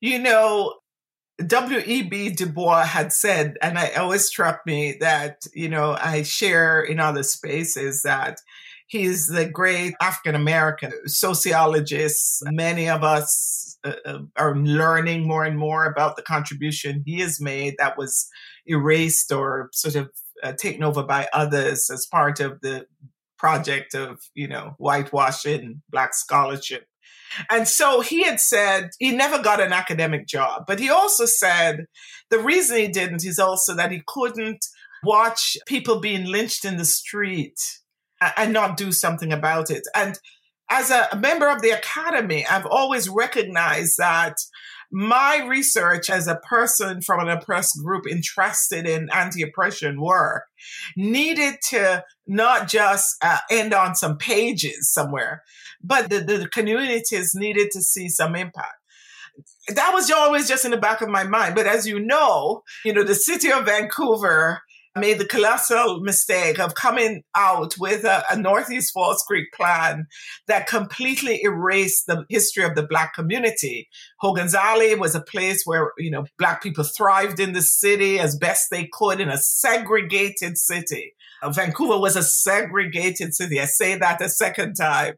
You 0.00 0.20
know, 0.20 0.76
W.E.B. 1.46 2.30
Du 2.30 2.46
Bois 2.46 2.84
had 2.84 3.12
said, 3.12 3.56
and 3.60 3.76
it 3.76 3.98
always 3.98 4.24
struck 4.24 4.62
me 4.64 4.96
that, 5.00 5.42
you 5.54 5.68
know, 5.68 5.98
I 6.00 6.22
share 6.22 6.80
in 6.80 6.98
other 6.98 7.22
spaces 7.22 8.02
that 8.02 8.38
He's 8.92 9.28
the 9.28 9.46
great 9.46 9.94
African 10.02 10.35
American 10.35 10.92
sociologist. 11.09 12.42
Many 12.44 12.90
of 12.90 13.02
us 13.02 13.78
uh, 13.85 13.94
uh, 14.05 14.18
are 14.37 14.55
learning 14.55 15.26
more 15.26 15.44
and 15.44 15.57
more 15.57 15.87
about 15.87 16.16
the 16.16 16.22
contribution 16.22 17.02
he 17.07 17.20
has 17.20 17.40
made 17.40 17.76
that 17.78 17.96
was 17.96 18.28
erased 18.66 19.33
or 19.33 19.70
sort 19.72 19.94
of 19.94 20.11
uh, 20.42 20.52
taken 20.52 20.83
over 20.83 21.02
by 21.05 21.26
others 21.33 21.88
as 21.88 22.05
part 22.05 22.38
of 22.38 22.61
the 22.61 22.85
project 23.38 23.94
of, 23.94 24.20
you 24.35 24.46
know, 24.46 24.74
whitewashing 24.76 25.81
black 25.88 26.12
scholarship. 26.12 26.85
And 27.48 27.66
so 27.66 28.02
he 28.02 28.24
had 28.24 28.40
said 28.40 28.90
he 28.98 29.11
never 29.12 29.42
got 29.42 29.59
an 29.59 29.72
academic 29.72 30.26
job, 30.26 30.64
but 30.66 30.78
he 30.78 30.90
also 30.90 31.24
said 31.24 31.87
the 32.28 32.40
reason 32.40 32.76
he 32.76 32.88
didn't 32.88 33.24
is 33.24 33.38
also 33.38 33.74
that 33.74 33.90
he 33.90 34.02
couldn't 34.07 34.66
watch 35.02 35.57
people 35.66 35.98
being 35.98 36.26
lynched 36.26 36.66
in 36.66 36.76
the 36.76 36.85
street 36.85 37.57
and 38.37 38.52
not 38.52 38.76
do 38.76 38.92
something 38.92 39.32
about 39.32 39.70
it. 39.70 39.82
And 39.94 40.18
as 40.70 40.90
a 40.90 41.16
member 41.16 41.48
of 41.48 41.62
the 41.62 41.70
academy, 41.70 42.46
I've 42.46 42.66
always 42.66 43.08
recognized 43.08 43.96
that 43.98 44.37
my 44.90 45.44
research 45.46 46.11
as 46.11 46.26
a 46.26 46.37
person 46.37 47.00
from 47.00 47.20
an 47.20 47.28
oppressed 47.28 47.78
group 47.82 48.06
interested 48.06 48.87
in 48.87 49.08
anti-oppression 49.11 50.00
work 50.00 50.44
needed 50.96 51.54
to 51.70 52.04
not 52.26 52.68
just 52.68 53.16
uh, 53.22 53.38
end 53.50 53.72
on 53.72 53.94
some 53.94 54.18
pages 54.18 54.92
somewhere, 54.92 55.42
but 55.82 56.11
the, 56.11 56.20
the 56.20 56.48
communities 56.48 57.32
needed 57.35 57.70
to 57.70 57.80
see 57.80 58.08
some 58.08 58.35
impact 58.35 58.76
that 59.68 59.92
was 59.94 60.11
always 60.11 60.48
just 60.48 60.64
in 60.64 60.70
the 60.70 60.76
back 60.76 61.00
of 61.00 61.08
my 61.08 61.24
mind. 61.24 61.54
But 61.54 61.66
as 61.66 61.87
you 61.87 62.00
know, 62.00 62.62
you 62.85 62.92
know, 62.92 63.04
the 63.04 63.14
city 63.14 63.50
of 63.50 63.66
Vancouver 63.66 64.62
made 64.96 65.18
the 65.18 65.26
colossal 65.26 66.00
mistake 66.00 66.59
of 66.59 66.74
coming 66.74 67.22
out 67.35 67.78
with 67.78 68.05
a, 68.05 68.24
a, 68.31 68.37
Northeast 68.37 68.92
False 68.92 69.22
Creek 69.22 69.52
plan 69.55 70.07
that 70.48 70.66
completely 70.66 71.40
erased 71.42 72.07
the 72.07 72.24
history 72.28 72.64
of 72.64 72.74
the 72.74 72.87
Black 72.87 73.14
community. 73.14 73.88
Hogan's 74.20 74.55
Alley 74.55 74.94
was 74.94 75.14
a 75.14 75.22
place 75.22 75.62
where, 75.64 75.92
you 75.96 76.11
know, 76.11 76.26
Black 76.38 76.62
people 76.62 76.85
thrived 76.85 77.40
in 77.40 77.52
the 77.52 77.62
city 77.62 78.18
as 78.18 78.37
best 78.37 78.68
they 78.70 78.88
could 78.92 79.20
in 79.20 79.31
a 79.31 79.38
segregated 79.38 80.59
city. 80.59 81.14
Vancouver 81.50 81.98
was 81.98 82.16
a 82.16 82.22
segregated 82.22 83.35
city. 83.35 83.61
I 83.61 83.64
say 83.64 83.96
that 83.96 84.20
a 84.20 84.28
second 84.28 84.74
time. 84.74 85.14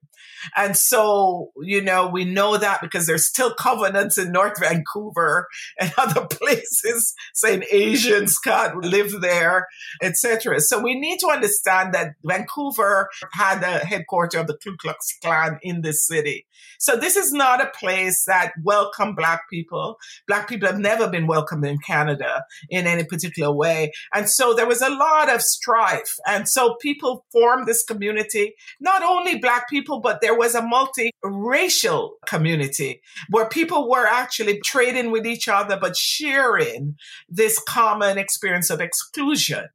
And 0.56 0.76
so, 0.76 1.52
you 1.62 1.80
know, 1.80 2.08
we 2.08 2.24
know 2.24 2.56
that 2.56 2.80
because 2.80 3.06
there's 3.06 3.26
still 3.26 3.54
covenants 3.54 4.18
in 4.18 4.32
North 4.32 4.60
Vancouver 4.60 5.48
and 5.80 5.92
other 5.96 6.26
places 6.30 7.14
saying 7.32 7.64
Asians 7.70 8.38
can't 8.38 8.84
live 8.84 9.20
there, 9.20 9.66
etc. 10.02 10.60
So 10.60 10.80
we 10.80 10.98
need 10.98 11.18
to 11.20 11.28
understand 11.28 11.94
that 11.94 12.14
Vancouver 12.24 13.08
had 13.32 13.60
the 13.60 13.84
headquarters 13.84 14.40
of 14.40 14.46
the 14.46 14.56
Ku 14.56 14.76
Klux 14.76 15.16
Klan 15.22 15.58
in 15.62 15.82
this 15.82 16.06
city. 16.06 16.46
So 16.78 16.96
this 16.96 17.16
is 17.16 17.32
not 17.32 17.62
a 17.62 17.70
place 17.78 18.24
that 18.26 18.52
welcome 18.62 19.14
black 19.14 19.48
people. 19.48 19.96
Black 20.26 20.48
people 20.48 20.68
have 20.68 20.78
never 20.78 21.08
been 21.08 21.26
welcomed 21.26 21.64
in 21.64 21.78
Canada 21.78 22.44
in 22.68 22.86
any 22.86 23.04
particular 23.04 23.52
way. 23.52 23.92
And 24.12 24.28
so 24.28 24.54
there 24.54 24.66
was 24.66 24.82
a 24.82 24.90
lot 24.90 25.32
of 25.32 25.40
strife. 25.40 26.13
And 26.26 26.48
so 26.48 26.76
people 26.80 27.24
formed 27.32 27.66
this 27.66 27.82
community, 27.82 28.54
not 28.80 29.02
only 29.02 29.38
black 29.38 29.68
people, 29.68 30.00
but 30.00 30.20
there 30.20 30.36
was 30.36 30.54
a 30.54 30.62
multiracial 30.62 32.10
community 32.26 33.00
where 33.30 33.48
people 33.48 33.88
were 33.88 34.06
actually 34.06 34.60
trading 34.64 35.10
with 35.10 35.26
each 35.26 35.48
other, 35.48 35.78
but 35.80 35.96
sharing 35.96 36.96
this 37.28 37.58
common 37.58 38.18
experience 38.18 38.70
of 38.70 38.80
exclusion. 38.80 39.68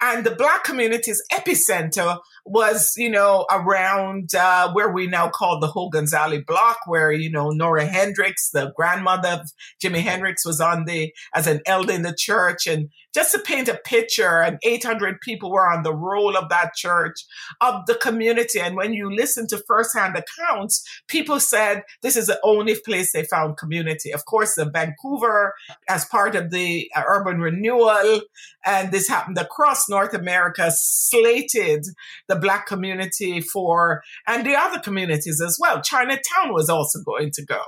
And 0.00 0.24
the 0.24 0.34
Black 0.34 0.64
community's 0.64 1.22
epicenter 1.32 2.18
was, 2.50 2.92
you 2.96 3.10
know, 3.10 3.46
around 3.50 4.34
uh, 4.34 4.72
where 4.72 4.90
we 4.90 5.06
now 5.06 5.28
call 5.28 5.60
the 5.60 5.66
whole 5.66 5.90
Alley 6.14 6.40
block, 6.40 6.78
where, 6.86 7.12
you 7.12 7.30
know, 7.30 7.50
Nora 7.50 7.86
Hendrix, 7.86 8.50
the 8.50 8.72
grandmother 8.76 9.28
of 9.28 9.52
Jimi 9.82 10.00
Hendrix, 10.00 10.44
was 10.44 10.60
on 10.60 10.84
the, 10.84 11.12
as 11.34 11.46
an 11.46 11.60
elder 11.66 11.92
in 11.92 12.02
the 12.02 12.14
church. 12.16 12.66
And 12.66 12.90
just 13.14 13.32
to 13.32 13.38
paint 13.38 13.68
a 13.68 13.80
picture, 13.84 14.42
and 14.42 14.58
800 14.62 15.20
people 15.20 15.50
were 15.50 15.68
on 15.68 15.82
the 15.82 15.94
roll 15.94 16.36
of 16.36 16.48
that 16.50 16.74
church, 16.74 17.24
of 17.60 17.86
the 17.86 17.94
community. 17.94 18.60
And 18.60 18.76
when 18.76 18.92
you 18.92 19.14
listen 19.14 19.46
to 19.48 19.62
firsthand 19.66 20.16
accounts, 20.16 20.84
people 21.08 21.40
said 21.40 21.82
this 22.02 22.16
is 22.16 22.28
the 22.28 22.38
only 22.44 22.76
place 22.76 23.12
they 23.12 23.24
found 23.24 23.56
community. 23.56 24.12
Of 24.12 24.24
course, 24.24 24.54
the 24.54 24.70
Vancouver, 24.70 25.54
as 25.88 26.04
part 26.04 26.36
of 26.36 26.50
the 26.50 26.90
uh, 26.94 27.02
urban 27.06 27.40
renewal, 27.40 28.20
and 28.64 28.92
this 28.92 29.08
happened 29.08 29.38
across 29.38 29.88
North 29.88 30.14
America, 30.14 30.70
slated 30.70 31.86
the 32.28 32.37
Black 32.38 32.66
community 32.66 33.40
for, 33.40 34.02
and 34.26 34.46
the 34.46 34.56
other 34.56 34.78
communities 34.78 35.40
as 35.40 35.58
well. 35.60 35.82
Chinatown 35.82 36.52
was 36.52 36.68
also 36.68 37.00
going 37.04 37.30
to 37.34 37.44
go 37.44 37.60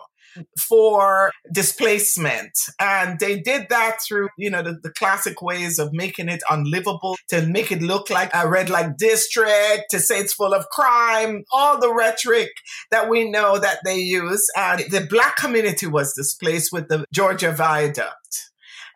for 0.59 1.33
displacement. 1.53 2.53
And 2.79 3.19
they 3.19 3.41
did 3.41 3.67
that 3.71 3.99
through, 4.07 4.29
you 4.39 4.51
know, 4.51 4.63
the, 4.63 4.79
the, 4.83 4.91
classic 4.91 5.41
ways 5.41 5.79
of 5.79 5.93
making 5.93 6.29
it 6.29 6.43
unlivable, 6.51 7.17
to 7.29 7.47
make 7.47 7.73
it 7.73 7.83
look 7.83 8.11
like 8.11 8.31
a 8.35 8.49
red 8.49 8.69
light 8.71 8.97
district, 8.99 9.85
to 9.91 9.99
say 9.99 10.21
it's 10.21 10.35
full 10.35 10.53
of 10.53 10.69
crime, 10.69 11.45
all 11.53 11.81
the 11.81 11.93
rhetoric 11.93 12.51
that 12.91 13.09
we 13.09 13.31
know 13.31 13.59
that 13.59 13.79
they 13.85 13.99
use. 13.99 14.47
And 14.57 14.81
the 14.91 15.07
black 15.09 15.37
community 15.37 15.87
was 15.87 16.15
displaced 16.15 16.73
with 16.73 16.89
the 16.89 17.05
Georgia 17.13 17.53
Viaduct. 17.53 18.50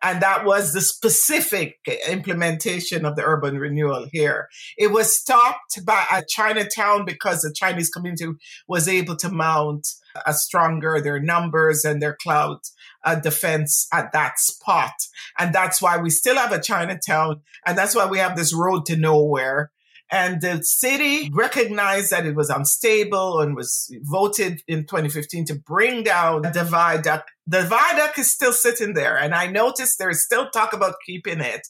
And 0.04 0.20
that 0.20 0.44
was 0.44 0.74
the 0.74 0.82
specific 0.82 1.78
implementation 2.06 3.06
of 3.06 3.16
the 3.16 3.24
urban 3.24 3.58
renewal 3.58 4.06
here. 4.12 4.48
It 4.76 4.92
was 4.92 5.16
stopped 5.16 5.82
by 5.86 6.04
a 6.12 6.22
Chinatown 6.28 7.06
because 7.06 7.40
the 7.40 7.54
Chinese 7.54 7.88
community 7.88 8.26
was 8.68 8.86
able 8.86 9.16
to 9.16 9.30
mount 9.30 9.88
a 10.26 10.34
stronger 10.34 11.00
their 11.00 11.18
numbers 11.18 11.86
and 11.86 12.02
their 12.02 12.16
cloud 12.22 12.58
uh, 13.02 13.14
defense 13.14 13.88
at 13.94 14.12
that 14.12 14.38
spot. 14.38 14.92
And 15.38 15.54
that's 15.54 15.80
why 15.80 15.96
we 15.96 16.10
still 16.10 16.36
have 16.36 16.52
a 16.52 16.60
Chinatown. 16.60 17.40
And 17.64 17.76
that's 17.76 17.94
why 17.94 18.04
we 18.04 18.18
have 18.18 18.36
this 18.36 18.54
road 18.54 18.84
to 18.86 18.96
nowhere 18.96 19.72
and 20.10 20.40
the 20.40 20.62
city 20.62 21.30
recognized 21.32 22.10
that 22.10 22.26
it 22.26 22.34
was 22.34 22.50
unstable 22.50 23.40
and 23.40 23.56
was 23.56 23.90
voted 24.02 24.62
in 24.68 24.82
2015 24.82 25.46
to 25.46 25.54
bring 25.54 26.02
down 26.02 26.42
the 26.42 26.64
viaduct. 26.64 27.30
The 27.46 27.62
viaduct 27.62 28.18
is 28.18 28.30
still 28.30 28.52
sitting 28.52 28.94
there. 28.94 29.16
And 29.18 29.34
I 29.34 29.46
noticed 29.46 29.98
there 29.98 30.10
is 30.10 30.24
still 30.24 30.50
talk 30.50 30.72
about 30.72 30.96
keeping 31.06 31.40
it. 31.40 31.66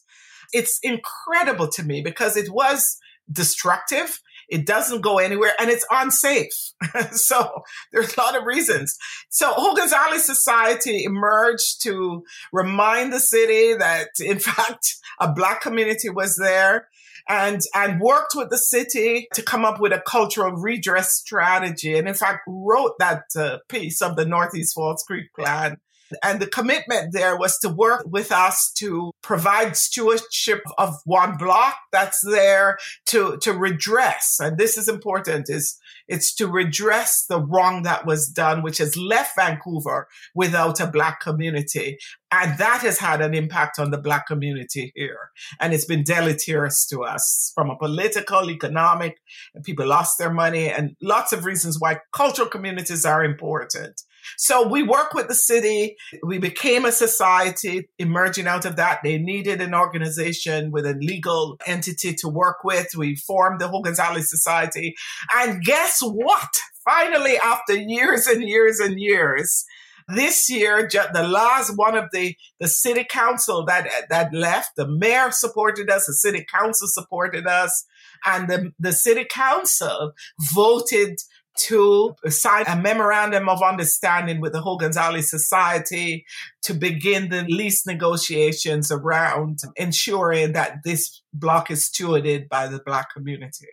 It's 0.51 0.79
incredible 0.83 1.69
to 1.69 1.83
me 1.83 2.01
because 2.01 2.37
it 2.37 2.51
was 2.51 2.97
destructive. 3.31 4.19
It 4.47 4.67
doesn't 4.67 5.01
go 5.01 5.17
anywhere 5.17 5.53
and 5.59 5.69
it's 5.71 5.85
unsafe. 5.89 6.53
so 7.11 7.63
there's 7.91 8.15
a 8.15 8.21
lot 8.21 8.37
of 8.37 8.43
reasons. 8.43 8.95
So 9.29 9.51
Hogan's 9.53 9.93
Alley 9.93 10.19
Society 10.19 11.03
emerged 11.03 11.81
to 11.83 12.23
remind 12.53 13.11
the 13.11 13.19
city 13.19 13.73
that 13.75 14.09
in 14.19 14.39
fact 14.39 14.95
a 15.19 15.31
black 15.31 15.61
community 15.61 16.09
was 16.09 16.35
there 16.35 16.89
and 17.27 17.61
and 17.73 17.99
worked 17.99 18.33
with 18.35 18.49
the 18.49 18.57
city 18.57 19.27
to 19.33 19.41
come 19.41 19.65
up 19.65 19.79
with 19.79 19.91
a 19.91 20.01
cultural 20.05 20.51
redress 20.51 21.13
strategy 21.13 21.97
and 21.97 22.07
in 22.07 22.13
fact 22.13 22.39
wrote 22.47 22.93
that 22.99 23.23
uh, 23.37 23.57
piece 23.69 24.01
of 24.01 24.15
the 24.15 24.25
northeast 24.25 24.75
false 24.75 25.03
creek 25.03 25.33
plan 25.33 25.77
and 26.23 26.39
the 26.39 26.47
commitment 26.47 27.13
there 27.13 27.37
was 27.37 27.57
to 27.59 27.69
work 27.69 28.05
with 28.09 28.31
us 28.31 28.71
to 28.77 29.11
provide 29.21 29.75
stewardship 29.75 30.61
of 30.77 30.95
one 31.05 31.37
block 31.37 31.75
that's 31.91 32.21
there 32.21 32.77
to, 33.07 33.37
to 33.37 33.53
redress. 33.53 34.37
And 34.39 34.57
this 34.57 34.77
is 34.77 34.87
important 34.87 35.49
is 35.49 35.77
it's 36.07 36.33
to 36.35 36.47
redress 36.47 37.25
the 37.27 37.41
wrong 37.41 37.83
that 37.83 38.05
was 38.05 38.27
done, 38.27 38.61
which 38.61 38.77
has 38.77 38.95
left 38.95 39.35
Vancouver 39.35 40.07
without 40.35 40.79
a 40.79 40.87
black 40.87 41.19
community. 41.19 41.97
And 42.31 42.57
that 42.59 42.81
has 42.81 42.99
had 42.99 43.21
an 43.21 43.33
impact 43.33 43.79
on 43.79 43.91
the 43.91 43.97
black 43.97 44.27
community 44.27 44.91
here. 44.95 45.31
And 45.59 45.73
it's 45.73 45.85
been 45.85 46.03
deleterious 46.03 46.85
to 46.87 47.03
us 47.03 47.51
from 47.55 47.69
a 47.69 47.77
political, 47.77 48.51
economic, 48.51 49.17
people 49.63 49.87
lost 49.87 50.17
their 50.17 50.31
money 50.31 50.69
and 50.69 50.95
lots 51.01 51.33
of 51.33 51.45
reasons 51.45 51.79
why 51.79 51.99
cultural 52.11 52.47
communities 52.47 53.05
are 53.05 53.23
important. 53.23 54.01
So 54.37 54.67
we 54.67 54.83
work 54.83 55.13
with 55.13 55.27
the 55.27 55.35
city. 55.35 55.95
We 56.23 56.37
became 56.37 56.85
a 56.85 56.91
society 56.91 57.89
emerging 57.99 58.47
out 58.47 58.65
of 58.65 58.75
that. 58.75 58.99
They 59.03 59.17
needed 59.17 59.61
an 59.61 59.73
organization 59.73 60.71
with 60.71 60.85
a 60.85 60.93
legal 60.93 61.57
entity 61.65 62.13
to 62.15 62.29
work 62.29 62.63
with. 62.63 62.95
We 62.95 63.15
formed 63.15 63.61
the 63.61 63.67
Hogan's 63.67 63.99
Alley 63.99 64.21
Society. 64.21 64.95
And 65.35 65.63
guess 65.63 65.99
what? 66.01 66.49
Finally, 66.83 67.37
after 67.43 67.75
years 67.75 68.27
and 68.27 68.43
years 68.43 68.79
and 68.79 68.99
years, 68.99 69.65
this 70.07 70.49
year, 70.49 70.87
the 70.87 71.27
last 71.27 71.75
one 71.75 71.97
of 71.97 72.05
the, 72.11 72.35
the 72.59 72.67
city 72.67 73.03
council 73.03 73.65
that, 73.65 73.89
that 74.09 74.33
left, 74.33 74.75
the 74.77 74.87
mayor 74.87 75.31
supported 75.31 75.89
us, 75.89 76.05
the 76.05 76.13
city 76.13 76.45
council 76.53 76.87
supported 76.87 77.47
us, 77.47 77.85
and 78.23 78.47
the, 78.47 78.71
the 78.79 78.91
city 78.91 79.25
council 79.27 80.13
voted 80.53 81.17
to 81.57 82.15
sign 82.27 82.65
a 82.67 82.75
memorandum 82.75 83.47
of 83.49 83.61
understanding 83.61 84.41
with 84.41 84.53
the 84.53 84.61
Hogan's 84.61 84.97
Alley 84.97 85.21
Society 85.21 86.25
to 86.63 86.73
begin 86.73 87.29
the 87.29 87.43
lease 87.43 87.85
negotiations 87.85 88.91
around 88.91 89.59
ensuring 89.75 90.53
that 90.53 90.79
this 90.83 91.21
block 91.33 91.71
is 91.71 91.89
stewarded 91.89 92.49
by 92.49 92.67
the 92.67 92.79
Black 92.85 93.13
community. 93.13 93.67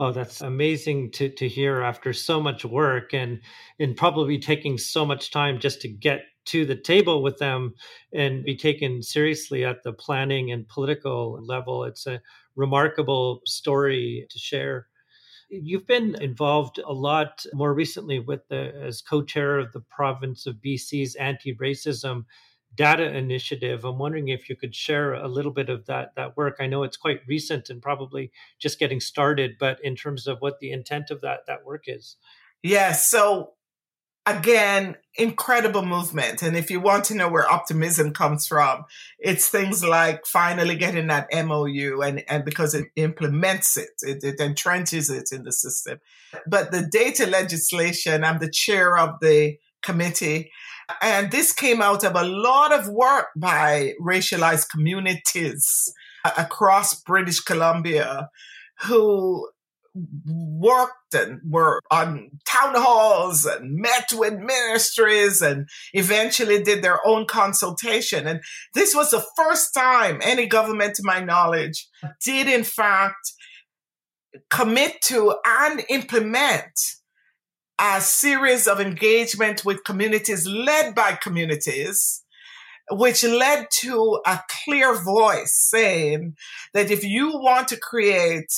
Oh, 0.00 0.12
that's 0.12 0.40
amazing 0.40 1.10
to, 1.12 1.28
to 1.28 1.48
hear 1.48 1.82
after 1.82 2.12
so 2.12 2.40
much 2.40 2.64
work 2.64 3.12
and 3.12 3.40
and 3.80 3.96
probably 3.96 4.38
taking 4.38 4.78
so 4.78 5.04
much 5.04 5.32
time 5.32 5.58
just 5.58 5.80
to 5.80 5.88
get 5.88 6.20
to 6.46 6.64
the 6.64 6.76
table 6.76 7.22
with 7.22 7.38
them 7.38 7.74
and 8.14 8.44
be 8.44 8.56
taken 8.56 9.02
seriously 9.02 9.64
at 9.64 9.82
the 9.82 9.92
planning 9.92 10.52
and 10.52 10.68
political 10.68 11.38
level. 11.44 11.84
It's 11.84 12.06
a 12.06 12.20
remarkable 12.56 13.40
story 13.44 14.26
to 14.30 14.38
share. 14.38 14.86
You've 15.50 15.86
been 15.86 16.20
involved 16.20 16.78
a 16.78 16.92
lot 16.92 17.44
more 17.54 17.72
recently 17.72 18.18
with 18.18 18.46
the 18.48 18.74
as 18.82 19.00
co-chair 19.00 19.58
of 19.58 19.72
the 19.72 19.80
province 19.80 20.46
of 20.46 20.56
BC's 20.56 21.14
anti-racism 21.14 22.24
data 22.74 23.16
initiative. 23.16 23.84
I'm 23.84 23.98
wondering 23.98 24.28
if 24.28 24.48
you 24.48 24.56
could 24.56 24.74
share 24.74 25.14
a 25.14 25.26
little 25.26 25.52
bit 25.52 25.70
of 25.70 25.86
that 25.86 26.14
that 26.16 26.36
work. 26.36 26.56
I 26.60 26.66
know 26.66 26.82
it's 26.82 26.98
quite 26.98 27.20
recent 27.26 27.70
and 27.70 27.80
probably 27.80 28.30
just 28.58 28.78
getting 28.78 29.00
started, 29.00 29.52
but 29.58 29.78
in 29.82 29.96
terms 29.96 30.26
of 30.26 30.38
what 30.40 30.60
the 30.60 30.70
intent 30.70 31.10
of 31.10 31.22
that 31.22 31.40
that 31.46 31.64
work 31.64 31.84
is. 31.86 32.16
Yes. 32.62 33.08
So 33.08 33.54
again, 34.28 34.96
incredible 35.16 35.84
movement. 35.84 36.42
And 36.42 36.56
if 36.56 36.70
you 36.70 36.80
want 36.80 37.04
to 37.04 37.14
know 37.14 37.28
where 37.28 37.50
optimism 37.50 38.12
comes 38.12 38.46
from, 38.46 38.84
it's 39.18 39.48
things 39.48 39.84
like 39.84 40.26
finally 40.26 40.76
getting 40.76 41.08
that 41.08 41.28
MOU 41.32 42.00
and, 42.02 42.22
and 42.28 42.44
because 42.44 42.74
it 42.74 42.86
implements 42.96 43.76
it, 43.76 43.90
it, 44.02 44.22
it 44.22 44.38
entrenches 44.38 45.10
it 45.10 45.30
in 45.32 45.44
the 45.44 45.52
system. 45.52 45.98
But 46.46 46.70
the 46.70 46.82
data 46.82 47.26
legislation, 47.26 48.24
I'm 48.24 48.38
the 48.38 48.50
chair 48.50 48.96
of 48.96 49.18
the 49.20 49.56
committee. 49.82 50.50
And 51.02 51.30
this 51.30 51.52
came 51.52 51.82
out 51.82 52.04
of 52.04 52.14
a 52.14 52.24
lot 52.24 52.72
of 52.72 52.88
work 52.88 53.26
by 53.36 53.94
racialized 54.00 54.70
communities 54.70 55.92
uh, 56.24 56.30
across 56.38 57.00
British 57.02 57.40
Columbia 57.40 58.28
who 58.86 59.48
worked 60.26 61.14
and 61.14 61.40
were 61.48 61.80
on 61.90 62.30
town 62.46 62.74
halls 62.74 63.44
and 63.46 63.76
met 63.76 64.12
with 64.12 64.38
ministries 64.38 65.40
and 65.40 65.68
eventually 65.92 66.62
did 66.62 66.82
their 66.82 67.06
own 67.06 67.26
consultation. 67.26 68.26
And 68.26 68.40
this 68.74 68.94
was 68.94 69.10
the 69.10 69.24
first 69.36 69.74
time 69.74 70.20
any 70.22 70.46
government, 70.46 70.94
to 70.96 71.02
my 71.04 71.20
knowledge, 71.20 71.88
did 72.24 72.48
in 72.48 72.64
fact 72.64 73.32
commit 74.50 75.00
to 75.02 75.34
and 75.44 75.84
implement 75.88 76.72
a 77.80 78.00
series 78.00 78.66
of 78.66 78.80
engagement 78.80 79.64
with 79.64 79.84
communities 79.84 80.46
led 80.46 80.94
by 80.94 81.12
communities 81.12 82.24
which 82.90 83.22
led 83.22 83.66
to 83.70 84.20
a 84.26 84.40
clear 84.64 84.94
voice 84.94 85.54
saying 85.54 86.34
that 86.74 86.90
if 86.90 87.04
you 87.04 87.28
want 87.28 87.68
to 87.68 87.76
create 87.76 88.52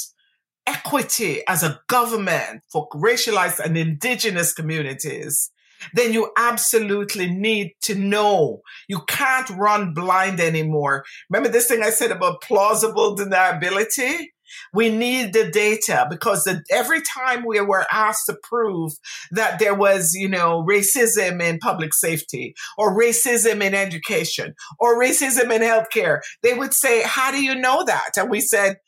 equity 0.66 1.42
as 1.48 1.62
a 1.62 1.80
government 1.88 2.62
for 2.70 2.88
racialized 2.90 3.58
and 3.60 3.76
indigenous 3.76 4.52
communities, 4.52 5.50
then 5.94 6.12
you 6.12 6.30
absolutely 6.36 7.30
need 7.30 7.72
to 7.82 7.94
know. 7.94 8.60
You 8.88 9.00
can't 9.08 9.48
run 9.50 9.94
blind 9.94 10.40
anymore. 10.40 11.04
Remember 11.28 11.48
this 11.48 11.66
thing 11.66 11.82
I 11.82 11.90
said 11.90 12.10
about 12.10 12.42
plausible 12.42 13.16
deniability? 13.16 14.26
We 14.74 14.90
need 14.90 15.32
the 15.32 15.48
data 15.48 16.06
because 16.10 16.42
the, 16.42 16.62
every 16.70 17.02
time 17.02 17.44
we 17.46 17.60
were 17.60 17.86
asked 17.92 18.26
to 18.26 18.36
prove 18.42 18.92
that 19.30 19.60
there 19.60 19.74
was, 19.74 20.12
you 20.14 20.28
know, 20.28 20.64
racism 20.68 21.40
in 21.40 21.58
public 21.58 21.94
safety 21.94 22.54
or 22.76 22.98
racism 22.98 23.62
in 23.62 23.74
education 23.74 24.54
or 24.80 25.00
racism 25.00 25.54
in 25.54 25.62
healthcare, 25.62 26.18
they 26.42 26.54
would 26.54 26.74
say, 26.74 27.02
how 27.04 27.30
do 27.30 27.42
you 27.42 27.54
know 27.54 27.84
that? 27.84 28.10
And 28.16 28.28
we 28.28 28.40
said, 28.40 28.78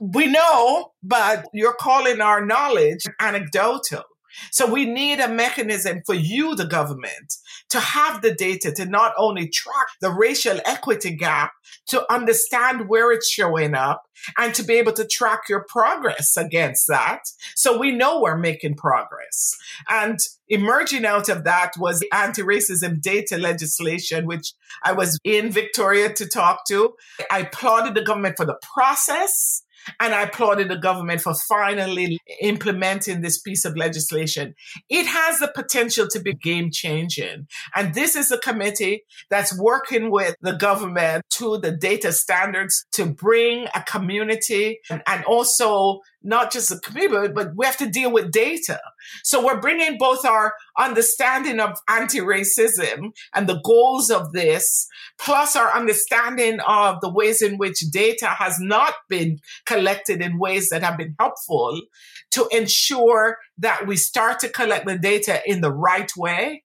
we 0.00 0.26
know, 0.26 0.92
but 1.02 1.46
you're 1.52 1.74
calling 1.74 2.20
our 2.20 2.44
knowledge 2.44 3.04
anecdotal. 3.20 4.02
So 4.50 4.66
we 4.66 4.86
need 4.86 5.20
a 5.20 5.28
mechanism 5.28 6.00
for 6.06 6.14
you, 6.14 6.54
the 6.54 6.66
government, 6.66 7.34
to 7.68 7.78
have 7.78 8.22
the 8.22 8.34
data 8.34 8.72
to 8.72 8.86
not 8.86 9.12
only 9.18 9.48
track 9.48 9.88
the 10.00 10.10
racial 10.10 10.58
equity 10.64 11.14
gap, 11.14 11.52
to 11.88 12.10
understand 12.10 12.88
where 12.88 13.12
it's 13.12 13.28
showing 13.28 13.74
up 13.74 14.04
and 14.38 14.54
to 14.54 14.62
be 14.62 14.74
able 14.74 14.92
to 14.92 15.06
track 15.06 15.42
your 15.48 15.66
progress 15.68 16.36
against 16.36 16.86
that. 16.88 17.20
So 17.54 17.76
we 17.78 17.92
know 17.92 18.20
we're 18.20 18.38
making 18.38 18.76
progress. 18.76 19.54
And 19.88 20.18
emerging 20.48 21.04
out 21.04 21.28
of 21.28 21.44
that 21.44 21.72
was 21.76 22.04
anti-racism 22.12 23.02
data 23.02 23.36
legislation, 23.36 24.26
which 24.26 24.54
I 24.84 24.92
was 24.92 25.18
in 25.24 25.50
Victoria 25.50 26.12
to 26.14 26.26
talk 26.26 26.64
to. 26.68 26.94
I 27.30 27.40
applauded 27.40 27.94
the 27.94 28.04
government 28.04 28.36
for 28.36 28.46
the 28.46 28.58
process. 28.74 29.61
And 30.00 30.14
I 30.14 30.22
applauded 30.22 30.68
the 30.68 30.76
government 30.76 31.20
for 31.20 31.34
finally 31.48 32.18
implementing 32.40 33.20
this 33.20 33.40
piece 33.40 33.64
of 33.64 33.76
legislation. 33.76 34.54
It 34.88 35.06
has 35.06 35.38
the 35.38 35.50
potential 35.54 36.06
to 36.08 36.20
be 36.20 36.34
game 36.34 36.70
changing. 36.70 37.46
And 37.74 37.94
this 37.94 38.16
is 38.16 38.30
a 38.30 38.38
committee 38.38 39.04
that's 39.30 39.58
working 39.58 40.10
with 40.10 40.36
the 40.40 40.52
government 40.52 41.24
to 41.30 41.58
the 41.58 41.72
data 41.72 42.12
standards 42.12 42.84
to 42.92 43.06
bring 43.06 43.66
a 43.74 43.82
community 43.82 44.80
and, 44.90 45.02
and 45.06 45.24
also 45.24 46.00
not 46.22 46.52
just 46.52 46.68
the 46.68 46.78
community, 46.78 47.32
but 47.34 47.48
we 47.56 47.66
have 47.66 47.76
to 47.76 47.88
deal 47.88 48.12
with 48.12 48.30
data. 48.30 48.80
So 49.24 49.44
we're 49.44 49.60
bringing 49.60 49.98
both 49.98 50.24
our 50.24 50.54
understanding 50.78 51.58
of 51.58 51.78
anti-racism 51.88 53.10
and 53.34 53.48
the 53.48 53.60
goals 53.64 54.10
of 54.10 54.32
this, 54.32 54.86
plus 55.18 55.56
our 55.56 55.74
understanding 55.74 56.60
of 56.60 57.00
the 57.00 57.12
ways 57.12 57.42
in 57.42 57.58
which 57.58 57.80
data 57.92 58.28
has 58.28 58.56
not 58.60 58.94
been 59.08 59.40
collected 59.72 60.20
in 60.20 60.38
ways 60.38 60.68
that 60.68 60.82
have 60.82 60.98
been 60.98 61.14
helpful 61.18 61.80
to 62.32 62.48
ensure 62.50 63.38
that 63.58 63.86
we 63.86 63.96
start 63.96 64.40
to 64.40 64.48
collect 64.48 64.86
the 64.86 64.98
data 64.98 65.40
in 65.46 65.60
the 65.60 65.72
right 65.72 66.10
way 66.16 66.62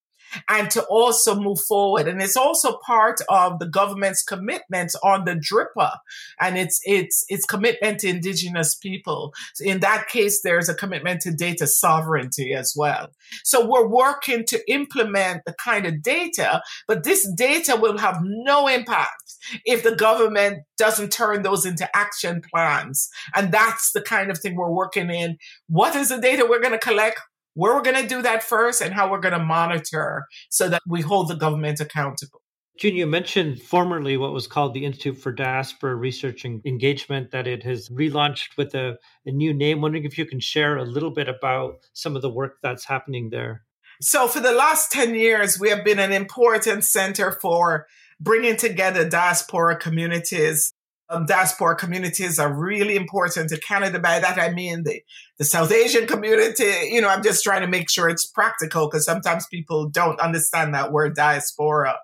and 0.49 0.69
to 0.71 0.83
also 0.83 1.39
move 1.39 1.59
forward. 1.67 2.07
And 2.07 2.21
it's 2.21 2.37
also 2.37 2.77
part 2.85 3.21
of 3.29 3.59
the 3.59 3.67
government's 3.67 4.23
commitment 4.23 4.93
on 5.03 5.25
the 5.25 5.35
DRIPA 5.35 5.97
and 6.39 6.57
its 6.57 6.79
its 6.83 7.25
its 7.29 7.45
commitment 7.45 7.99
to 7.99 8.09
indigenous 8.09 8.75
people. 8.75 9.33
In 9.59 9.79
that 9.79 10.07
case, 10.07 10.41
there's 10.41 10.69
a 10.69 10.75
commitment 10.75 11.21
to 11.21 11.31
data 11.31 11.67
sovereignty 11.67 12.53
as 12.53 12.73
well. 12.75 13.09
So 13.43 13.67
we're 13.67 13.87
working 13.87 14.45
to 14.47 14.71
implement 14.71 15.43
the 15.45 15.55
kind 15.63 15.85
of 15.85 16.01
data, 16.01 16.61
but 16.87 17.03
this 17.03 17.29
data 17.35 17.75
will 17.75 17.97
have 17.97 18.19
no 18.21 18.67
impact 18.67 19.26
if 19.65 19.83
the 19.83 19.95
government 19.95 20.59
doesn't 20.77 21.11
turn 21.11 21.43
those 21.43 21.65
into 21.65 21.89
action 21.95 22.41
plans. 22.53 23.09
And 23.35 23.51
that's 23.51 23.91
the 23.91 24.01
kind 24.01 24.31
of 24.31 24.37
thing 24.37 24.55
we're 24.55 24.71
working 24.71 25.09
in. 25.09 25.37
What 25.67 25.95
is 25.95 26.09
the 26.09 26.19
data 26.19 26.45
we're 26.47 26.61
going 26.61 26.73
to 26.73 26.79
collect? 26.79 27.19
where 27.57 27.73
we're 27.73 27.81
going 27.81 27.99
to 27.99 28.07
do 28.07 28.21
that 28.21 28.43
first 28.43 28.81
and 28.81 28.93
how 28.93 29.09
we're 29.09 29.19
going 29.19 29.33
to 29.33 29.43
monitor 29.43 30.27
so 30.47 30.69
that 30.69 30.81
we 30.87 31.01
hold 31.01 31.27
the 31.27 31.35
government 31.35 31.79
accountable. 31.79 32.39
June, 32.77 32.95
you 32.95 33.07
mentioned 33.07 33.59
formerly 33.59 34.15
what 34.17 34.31
was 34.31 34.45
called 34.45 34.75
the 34.75 34.85
Institute 34.85 35.17
for 35.17 35.31
Diaspora 35.31 35.95
Research 35.95 36.45
and 36.45 36.63
Engagement, 36.67 37.31
that 37.31 37.47
it 37.47 37.63
has 37.63 37.89
relaunched 37.89 38.55
with 38.55 38.75
a, 38.75 38.97
a 39.25 39.31
new 39.31 39.51
name. 39.51 39.81
Wondering 39.81 40.05
if 40.05 40.19
you 40.19 40.27
can 40.27 40.39
share 40.39 40.77
a 40.77 40.83
little 40.83 41.09
bit 41.09 41.27
about 41.27 41.77
some 41.93 42.15
of 42.15 42.21
the 42.21 42.29
work 42.29 42.57
that's 42.61 42.85
happening 42.85 43.31
there. 43.31 43.63
So, 43.99 44.27
for 44.27 44.39
the 44.39 44.51
last 44.51 44.91
10 44.91 45.15
years, 45.15 45.59
we 45.59 45.71
have 45.71 45.83
been 45.83 45.97
an 45.97 46.11
important 46.11 46.83
center 46.83 47.31
for 47.31 47.87
bringing 48.19 48.55
together 48.55 49.07
diaspora 49.07 49.77
communities 49.77 50.73
um, 51.09 51.25
diaspora 51.25 51.75
communities 51.75 52.37
are 52.37 52.53
really 52.53 52.95
important 52.95 53.49
to 53.49 53.59
Canada. 53.59 53.99
By 53.99 54.19
that, 54.19 54.37
I 54.37 54.49
mean 54.49 54.83
the, 54.83 55.01
the 55.37 55.45
South 55.45 55.71
Asian 55.71 56.05
community. 56.05 56.89
You 56.91 57.01
know, 57.01 57.07
I'm 57.07 57.23
just 57.23 57.43
trying 57.43 57.61
to 57.61 57.67
make 57.67 57.89
sure 57.89 58.09
it's 58.09 58.25
practical 58.25 58.87
because 58.87 59.05
sometimes 59.05 59.47
people 59.47 59.89
don't 59.89 60.19
understand 60.19 60.73
that 60.73 60.91
word 60.91 61.15
diaspora. 61.15 61.95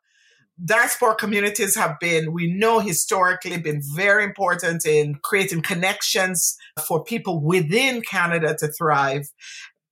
Diaspora 0.63 1.15
communities 1.15 1.75
have 1.75 1.99
been, 1.99 2.31
we 2.31 2.53
know 2.53 2.79
historically, 2.79 3.57
been 3.57 3.81
very 3.95 4.23
important 4.23 4.85
in 4.85 5.15
creating 5.15 5.63
connections 5.63 6.55
for 6.87 7.03
people 7.03 7.41
within 7.41 8.01
Canada 8.01 8.55
to 8.59 8.67
thrive, 8.67 9.27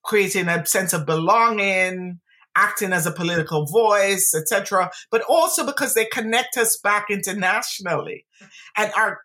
creating 0.03 0.47
a 0.47 0.65
sense 0.65 0.93
of 0.93 1.05
belonging, 1.05 2.19
acting 2.55 2.93
as 2.93 3.05
a 3.05 3.11
political 3.11 3.65
voice, 3.65 4.33
etc., 4.35 4.91
but 5.09 5.21
also 5.29 5.65
because 5.65 5.93
they 5.93 6.05
connect 6.05 6.57
us 6.57 6.77
back 6.77 7.05
internationally 7.09 8.25
and 8.77 8.91
are 8.95 9.21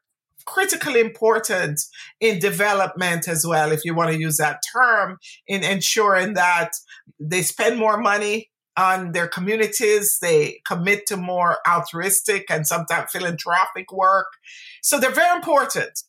critically 0.47 1.01
important 1.01 1.81
in 2.21 2.39
development 2.39 3.29
as 3.29 3.45
well, 3.47 3.73
if 3.73 3.85
you 3.85 3.95
want 3.95 4.11
to 4.11 4.19
use 4.19 4.37
that 4.37 4.63
term, 4.73 5.19
in 5.47 5.65
ensuring 5.65 6.35
that 6.35 6.71
they 7.19 7.43
spend 7.43 7.79
more 7.79 7.99
money 7.99 8.51
on 8.77 9.13
their 9.13 9.27
communities, 9.27 10.19
they 10.21 10.61
commit 10.67 11.07
to 11.07 11.17
more 11.17 11.59
altruistic 11.69 12.45
and 12.51 12.67
sometimes 12.67 13.11
philanthropic 13.11 13.91
work. 13.93 14.27
So 14.83 15.01
they're 15.01 15.11
very 15.11 15.35
important. 15.35 16.03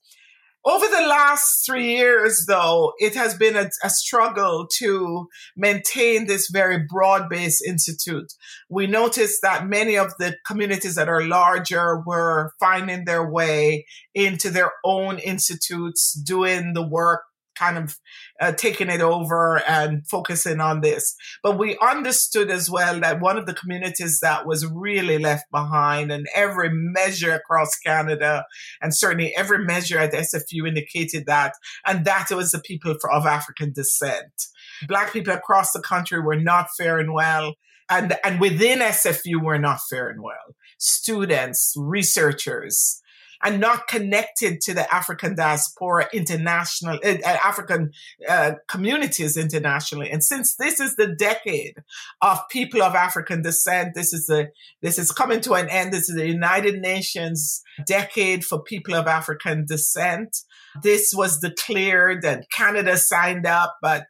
Over 0.67 0.85
the 0.85 1.07
last 1.07 1.65
three 1.65 1.95
years, 1.95 2.43
though, 2.45 2.91
it 2.97 3.15
has 3.15 3.33
been 3.35 3.55
a, 3.55 3.69
a 3.85 3.89
struggle 3.89 4.67
to 4.79 5.29
maintain 5.55 6.27
this 6.27 6.49
very 6.51 6.83
broad 6.89 7.29
based 7.29 7.63
institute. 7.65 8.33
We 8.69 8.85
noticed 8.85 9.41
that 9.43 9.65
many 9.65 9.97
of 9.97 10.11
the 10.19 10.35
communities 10.45 10.95
that 10.95 11.07
are 11.07 11.23
larger 11.23 12.03
were 12.05 12.51
finding 12.59 13.05
their 13.05 13.25
way 13.31 13.85
into 14.13 14.49
their 14.49 14.73
own 14.83 15.19
institutes, 15.19 16.11
doing 16.11 16.73
the 16.73 16.85
work 16.85 17.21
kind 17.55 17.77
of 17.77 17.95
uh, 18.39 18.51
taking 18.51 18.89
it 18.89 19.01
over 19.01 19.61
and 19.67 20.07
focusing 20.07 20.59
on 20.59 20.81
this. 20.81 21.15
But 21.43 21.57
we 21.57 21.77
understood 21.81 22.51
as 22.51 22.69
well 22.69 22.99
that 22.99 23.19
one 23.19 23.37
of 23.37 23.45
the 23.45 23.53
communities 23.53 24.19
that 24.21 24.45
was 24.45 24.65
really 24.65 25.17
left 25.17 25.49
behind 25.51 26.11
and 26.11 26.27
every 26.35 26.69
measure 26.71 27.33
across 27.33 27.77
Canada 27.79 28.45
and 28.81 28.95
certainly 28.95 29.33
every 29.35 29.63
measure 29.63 29.99
at 29.99 30.13
SFU 30.13 30.67
indicated 30.67 31.25
that, 31.25 31.53
and 31.85 32.05
that 32.05 32.29
was 32.31 32.51
the 32.51 32.59
people 32.59 32.95
of 33.11 33.25
African 33.25 33.73
descent. 33.73 34.47
Black 34.87 35.13
people 35.13 35.33
across 35.33 35.71
the 35.71 35.81
country 35.81 36.21
were 36.21 36.39
not 36.39 36.67
faring 36.77 37.13
well. 37.13 37.55
And, 37.89 38.17
and 38.23 38.41
within 38.41 38.79
SFU, 38.79 39.41
were 39.41 39.57
not 39.57 39.79
faring 39.89 40.21
well. 40.21 40.55
Students, 40.77 41.73
researchers, 41.77 43.01
and 43.43 43.59
not 43.59 43.87
connected 43.87 44.61
to 44.61 44.73
the 44.73 44.93
African 44.93 45.35
diaspora 45.35 46.07
international, 46.13 46.99
uh, 47.03 47.17
African 47.23 47.91
uh, 48.27 48.53
communities 48.67 49.37
internationally. 49.37 50.09
And 50.09 50.23
since 50.23 50.55
this 50.55 50.79
is 50.79 50.95
the 50.95 51.15
decade 51.15 51.75
of 52.21 52.39
people 52.49 52.81
of 52.81 52.95
African 52.95 53.41
descent, 53.41 53.93
this 53.95 54.13
is 54.13 54.25
the 54.25 54.49
this 54.81 54.97
is 54.97 55.11
coming 55.11 55.41
to 55.41 55.53
an 55.53 55.69
end. 55.69 55.93
This 55.93 56.09
is 56.09 56.15
the 56.15 56.27
United 56.27 56.79
Nations 56.81 57.61
decade 57.85 58.43
for 58.43 58.61
people 58.61 58.95
of 58.95 59.07
African 59.07 59.65
descent. 59.65 60.37
This 60.83 61.13
was 61.15 61.39
declared 61.39 62.23
and 62.23 62.45
Canada 62.55 62.97
signed 62.97 63.45
up, 63.45 63.77
but 63.81 64.05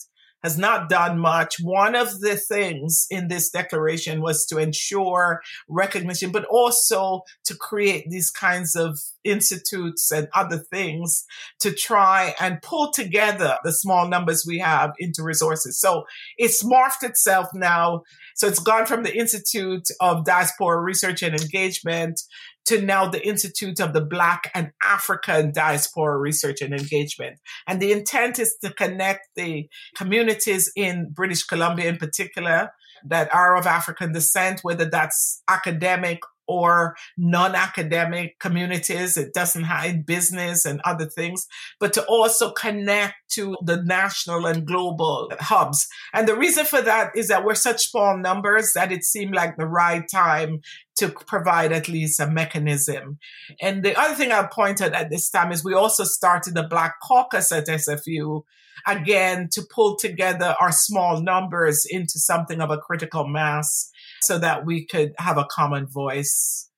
has 0.47 0.57
not 0.57 0.87
done 0.87 1.19
much. 1.19 1.57
One 1.61 1.93
of 1.93 2.21
the 2.21 2.37
things 2.37 3.05
in 3.09 3.27
this 3.27 3.49
declaration 3.49 4.21
was 4.21 4.45
to 4.45 4.57
ensure 4.57 5.41
recognition, 5.67 6.31
but 6.31 6.45
also 6.45 7.23
to 7.43 7.53
create 7.53 8.09
these 8.09 8.31
kinds 8.31 8.73
of 8.73 8.97
institutes 9.25 10.09
and 10.09 10.29
other 10.33 10.57
things 10.57 11.25
to 11.59 11.73
try 11.73 12.33
and 12.39 12.61
pull 12.61 12.93
together 12.93 13.57
the 13.65 13.73
small 13.73 14.07
numbers 14.07 14.45
we 14.47 14.59
have 14.59 14.93
into 14.99 15.21
resources. 15.21 15.77
So 15.77 16.05
it's 16.37 16.63
morphed 16.63 17.03
itself 17.03 17.47
now. 17.53 18.03
So 18.35 18.47
it's 18.47 18.59
gone 18.59 18.85
from 18.85 19.03
the 19.03 19.17
Institute 19.17 19.89
of 19.99 20.23
Diaspora 20.23 20.79
Research 20.79 21.23
and 21.23 21.35
Engagement 21.35 22.21
to 22.67 22.81
now 22.81 23.07
the 23.07 23.25
Institute 23.25 23.79
of 23.79 23.93
the 23.93 24.01
Black 24.01 24.51
and 24.53 24.71
African 24.83 25.51
Diaspora 25.51 26.17
Research 26.17 26.61
and 26.61 26.73
Engagement. 26.73 27.39
And 27.67 27.81
the 27.81 27.91
intent 27.91 28.39
is 28.39 28.55
to 28.63 28.73
connect 28.73 29.27
the 29.35 29.69
communities 29.95 30.71
in 30.75 31.11
British 31.11 31.43
Columbia 31.43 31.89
in 31.89 31.97
particular 31.97 32.71
that 33.05 33.33
are 33.33 33.55
of 33.55 33.65
African 33.65 34.11
descent, 34.11 34.61
whether 34.63 34.85
that's 34.85 35.41
academic 35.47 36.19
or 36.47 36.95
non-academic 37.17 38.39
communities. 38.39 39.17
It 39.17 39.33
doesn't 39.33 39.65
hide 39.65 40.05
business 40.05 40.65
and 40.65 40.79
other 40.85 41.05
things, 41.05 41.45
but 41.79 41.93
to 41.93 42.05
also 42.05 42.51
connect 42.51 43.15
to 43.31 43.57
the 43.63 43.83
national 43.83 44.45
and 44.45 44.65
global 44.65 45.29
hubs. 45.39 45.87
And 46.13 46.27
the 46.27 46.37
reason 46.37 46.65
for 46.65 46.81
that 46.81 47.11
is 47.15 47.27
that 47.27 47.43
we're 47.43 47.55
such 47.55 47.89
small 47.89 48.17
numbers 48.17 48.71
that 48.75 48.91
it 48.91 49.03
seemed 49.03 49.35
like 49.35 49.57
the 49.57 49.67
right 49.67 50.03
time 50.09 50.61
to 50.97 51.09
provide 51.09 51.71
at 51.71 51.87
least 51.87 52.19
a 52.19 52.27
mechanism. 52.27 53.19
And 53.61 53.83
the 53.83 53.99
other 53.99 54.15
thing 54.15 54.31
i 54.31 54.41
point 54.41 54.77
pointed 54.79 54.93
at 54.93 55.09
this 55.09 55.29
time 55.29 55.51
is 55.51 55.63
we 55.63 55.73
also 55.73 56.03
started 56.03 56.53
the 56.53 56.63
Black 56.63 56.95
Caucus 57.01 57.51
at 57.51 57.67
SFU 57.67 58.43
again 58.85 59.49
to 59.51 59.61
pull 59.73 59.95
together 59.97 60.55
our 60.59 60.71
small 60.71 61.21
numbers 61.21 61.85
into 61.89 62.19
something 62.19 62.61
of 62.61 62.69
a 62.69 62.77
critical 62.77 63.27
mass 63.27 63.89
so 64.21 64.37
that 64.39 64.65
we 64.65 64.85
could 64.85 65.13
have 65.17 65.37
a 65.37 65.47
common 65.49 65.87
voice 65.87 66.69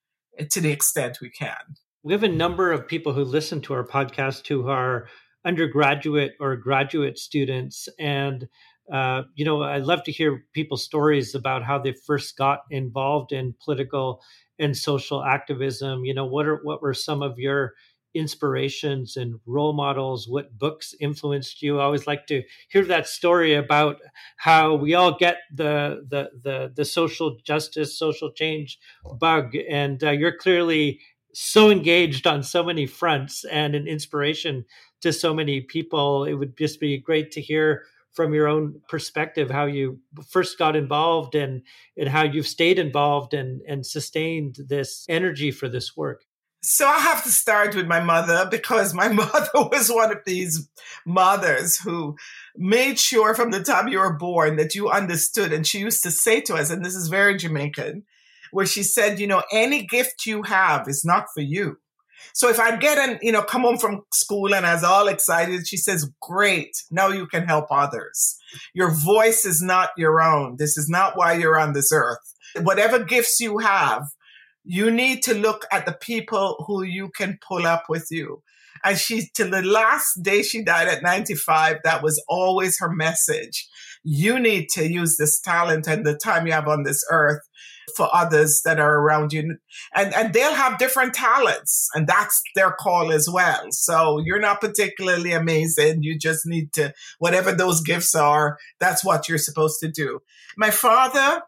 to 0.51 0.62
the 0.62 0.71
extent 0.71 1.19
we 1.21 1.29
can. 1.29 1.55
We 2.03 2.13
have 2.13 2.23
a 2.23 2.29
number 2.29 2.71
of 2.71 2.88
people 2.88 3.13
who 3.13 3.23
listen 3.23 3.62
to 3.62 3.73
our 3.73 3.86
podcast 3.86 4.47
who 4.47 4.67
are 4.67 5.08
undergraduate 5.45 6.34
or 6.39 6.55
graduate 6.55 7.17
students. 7.17 7.89
And, 7.99 8.47
uh, 8.91 9.23
you 9.36 9.45
know, 9.45 9.62
I 9.62 9.78
love 9.78 10.04
to 10.04 10.12
hear 10.12 10.45
people's 10.54 10.84
stories 10.84 11.36
about 11.36 11.63
how 11.63 11.80
they 11.80 11.93
first 11.93 12.38
got 12.38 12.62
involved 12.71 13.32
in 13.32 13.56
political 13.63 14.21
and 14.58 14.75
social 14.75 15.23
activism. 15.23 16.06
You 16.06 16.13
know, 16.13 16.25
what 16.25 16.45
are 16.47 16.60
what 16.63 16.82
were 16.82 16.93
some 16.93 17.21
of 17.21 17.38
your 17.39 17.73
inspirations 18.15 19.15
and 19.17 19.39
role 19.45 19.73
models? 19.73 20.28
What 20.28 20.58
books 20.58 20.95
influenced 20.99 21.62
you? 21.62 21.80
I 21.80 21.84
always 21.84 22.08
like 22.08 22.25
to 22.28 22.43
hear 22.69 22.84
that 22.86 23.08
story 23.08 23.54
about 23.54 23.97
how 24.38 24.73
we 24.75 24.95
all 24.95 25.17
get 25.17 25.38
the 25.54 26.06
the 26.10 26.30
the, 26.43 26.71
the 26.75 26.86
social 26.86 27.38
justice 27.45 27.97
social 27.97 28.32
change 28.32 28.80
bug 29.19 29.56
and 29.69 30.04
uh, 30.04 30.12
you're 30.12 30.36
clearly 30.38 30.99
so 31.34 31.69
engaged 31.69 32.25
on 32.25 32.41
so 32.41 32.63
many 32.63 32.88
fronts 32.88 33.45
and 33.45 33.75
an 33.75 33.88
inspiration 33.88 34.65
to 35.02 35.13
so 35.13 35.34
many 35.34 35.62
people. 35.62 36.25
It 36.25 36.34
would 36.34 36.58
just 36.58 36.80
be 36.80 36.97
great 36.97 37.32
to 37.34 37.41
hear 37.41 37.84
from 38.13 38.34
your 38.34 38.48
own 38.48 38.82
perspective 38.89 39.50
how 39.50 39.65
you 39.65 40.00
first 40.30 40.58
got 40.58 40.76
involved 40.76 41.36
and 41.36 41.62
and 41.98 42.10
how 42.10 42.24
you've 42.24 42.48
stayed 42.48 42.80
involved 42.80 43.34
and 43.34 43.62
and 43.67 43.86
sustained 43.86 44.58
this 44.67 45.06
energy 45.10 45.52
for 45.52 45.69
this 45.69 45.95
work 45.95 46.24
so 46.62 46.86
I 46.88 47.00
have 47.00 47.24
to 47.24 47.30
start 47.30 47.74
with 47.74 47.88
my 47.88 48.02
mother 48.02 48.48
because 48.50 48.93
my 48.93 49.08
mother 49.13 49.50
was 49.56 49.89
one 49.89 50.12
of 50.12 50.19
these 50.26 50.69
mothers 51.06 51.78
who 51.78 52.17
made 52.56 53.00
sure 53.00 53.34
from 53.34 53.52
the 53.52 53.63
time 53.63 53.88
you 53.88 54.00
were 54.00 54.17
born 54.17 54.58
that 54.58 54.76
you 54.76 54.89
understood. 54.89 55.54
And 55.54 55.65
she 55.65 55.80
used 55.80 56.04
to 56.04 56.12
say 56.12 56.41
to 56.41 56.56
us, 56.56 56.69
and 56.69 56.84
this 56.84 56.95
is 56.95 57.08
very 57.08 57.38
Jamaican, 57.38 58.04
where 58.52 58.65
she 58.65 58.84
said, 58.84 59.19
you 59.19 59.28
know, 59.28 59.43
any 59.52 59.86
gift 59.86 60.26
you 60.26 60.43
have 60.43 60.88
is 60.88 61.06
not 61.06 61.28
for 61.34 61.41
you. 61.41 61.78
So 62.34 62.49
if 62.49 62.60
I 62.60 62.77
get 62.77 62.97
an, 62.97 63.19
you 63.21 63.32
know, 63.32 63.41
come 63.41 63.62
home 63.62 63.77
from 63.77 64.03
school 64.13 64.53
and 64.53 64.65
I 64.65 64.73
was 64.73 64.84
all 64.84 65.08
excited, 65.08 65.67
she 65.67 65.77
says, 65.77 66.10
great. 66.21 66.71
Now 66.91 67.10
you 67.10 67.27
can 67.27 67.45
help 67.45 67.65
others. 67.71 68.38
Your 68.73 68.91
voice 68.91 69.45
is 69.45 69.62
not 69.62 69.89
your 69.97 70.21
own. 70.21 70.55
This 70.58 70.77
is 70.77 70.88
not 70.89 71.17
why 71.17 71.34
you're 71.34 71.60
on 71.60 71.73
this 71.73 71.91
earth. 71.91 72.19
Whatever 72.62 73.03
gifts 73.03 73.39
you 73.39 73.60
have, 73.60 74.03
you 74.63 74.91
need 74.91 75.23
to 75.23 75.34
look 75.34 75.65
at 75.71 75.86
the 75.86 75.93
people 75.93 76.63
who 76.67 76.84
you 76.84 77.10
can 77.15 77.39
pull 77.47 77.65
up 77.65 77.84
with 77.89 78.08
you. 78.12 78.41
And 78.84 78.97
she, 78.97 79.29
till 79.36 79.49
the 79.49 79.62
last 79.62 80.21
day 80.21 80.41
she 80.41 80.63
died 80.63 80.88
at 80.88 81.03
95, 81.03 81.77
that 81.84 82.03
was 82.03 82.23
always 82.29 82.77
her 82.79 82.89
message. 82.89 83.67
You 84.03 84.39
need 84.39 84.69
to 84.73 84.88
use 84.88 85.17
this 85.17 85.41
talent 85.41 85.88
and 85.88 86.05
the 86.05 86.15
time 86.15 86.47
you 86.47 86.53
have 86.53 86.67
on 86.67 86.84
this 86.84 87.03
earth 87.12 87.41
for 87.95 88.10
others 88.13 88.62
that 88.63 88.80
are 88.80 88.99
around 88.99 89.34
you. 89.34 89.58
And, 89.95 90.13
and 90.13 90.34
they'll 90.34 90.54
have 90.54 90.78
different 90.78 91.13
talents 91.13 91.89
and 91.93 92.08
that's 92.08 92.41
their 92.56 92.71
call 92.71 93.12
as 93.12 93.30
well. 93.30 93.67
So 93.71 94.19
you're 94.19 94.39
not 94.39 94.62
particularly 94.62 95.32
amazing. 95.32 96.04
You 96.04 96.17
just 96.17 96.45
need 96.45 96.73
to, 96.73 96.93
whatever 97.19 97.52
those 97.52 97.82
gifts 97.82 98.15
are, 98.15 98.58
that's 98.80 99.04
what 99.04 99.30
you're 99.30 99.38
supposed 99.38 99.80
to 99.82 99.89
do. 99.89 100.21
My 100.58 100.71
father, 100.71 101.41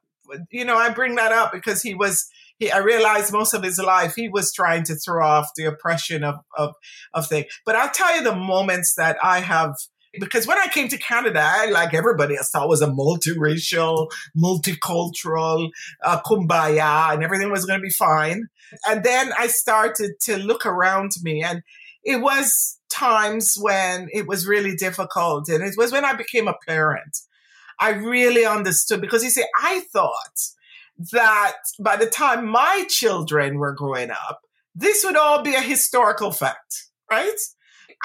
you 0.50 0.66
know, 0.66 0.78
I 0.78 0.90
bring 0.90 1.16
that 1.16 1.32
up 1.32 1.52
because 1.52 1.82
he 1.82 1.94
was, 1.94 2.30
he, 2.58 2.72
I 2.72 2.78
realized 2.78 3.34
most 3.34 3.54
of 3.54 3.64
his 3.64 3.80
life 3.80 4.16
he 4.16 4.30
was 4.30 4.54
trying 4.54 4.84
to 4.84 4.96
throw 4.96 5.26
off 5.26 5.50
the 5.56 5.66
oppression 5.66 6.24
of, 6.24 6.36
of, 6.58 6.74
of 7.14 7.28
things. 7.28 7.48
But 7.66 7.76
I'll 7.76 7.90
tell 7.90 8.16
you 8.16 8.24
the 8.24 8.36
moments 8.36 8.96
that 8.96 9.18
I 9.24 9.40
have 9.40 9.76
because 10.20 10.46
when 10.46 10.58
I 10.58 10.68
came 10.68 10.88
to 10.90 10.98
Canada, 10.98 11.42
I, 11.44 11.70
like 11.70 11.94
everybody 11.94 12.36
else, 12.36 12.50
thought 12.50 12.68
was 12.68 12.82
a 12.82 12.88
multiracial, 12.88 14.10
multicultural, 14.38 15.70
uh, 16.04 16.22
kumbaya, 16.22 17.14
and 17.14 17.24
everything 17.24 17.52
was 17.52 17.66
going 17.66 17.80
to 17.80 17.84
be 17.84 17.92
fine. 17.92 18.48
And 18.88 19.04
then 19.04 19.32
I 19.38 19.48
started 19.48 20.20
to 20.24 20.38
look 20.38 20.66
around 20.66 21.12
me, 21.22 21.44
and 21.44 21.64
it 22.04 22.22
was 22.22 22.80
times 22.90 23.56
when 23.60 24.10
it 24.12 24.28
was 24.28 24.48
really 24.48 24.76
difficult. 24.76 25.48
And 25.50 25.64
it 25.64 25.76
was 25.78 25.92
when 25.92 26.06
I 26.06 26.14
became 26.14 26.48
a 26.48 26.58
parent. 26.68 27.18
I 27.80 27.92
really 27.92 28.46
understood 28.46 29.02
because 29.02 29.24
you 29.24 29.30
see, 29.30 29.46
I 29.62 29.82
thought 29.92 30.40
that 31.12 31.58
by 31.80 31.96
the 31.96 32.06
time 32.06 32.46
my 32.46 32.86
children 32.88 33.58
were 33.58 33.74
growing 33.74 34.12
up, 34.12 34.42
this 34.76 35.04
would 35.04 35.16
all 35.16 35.42
be 35.42 35.56
a 35.56 35.62
historical 35.62 36.32
fact, 36.32 36.90
right? 37.10 37.40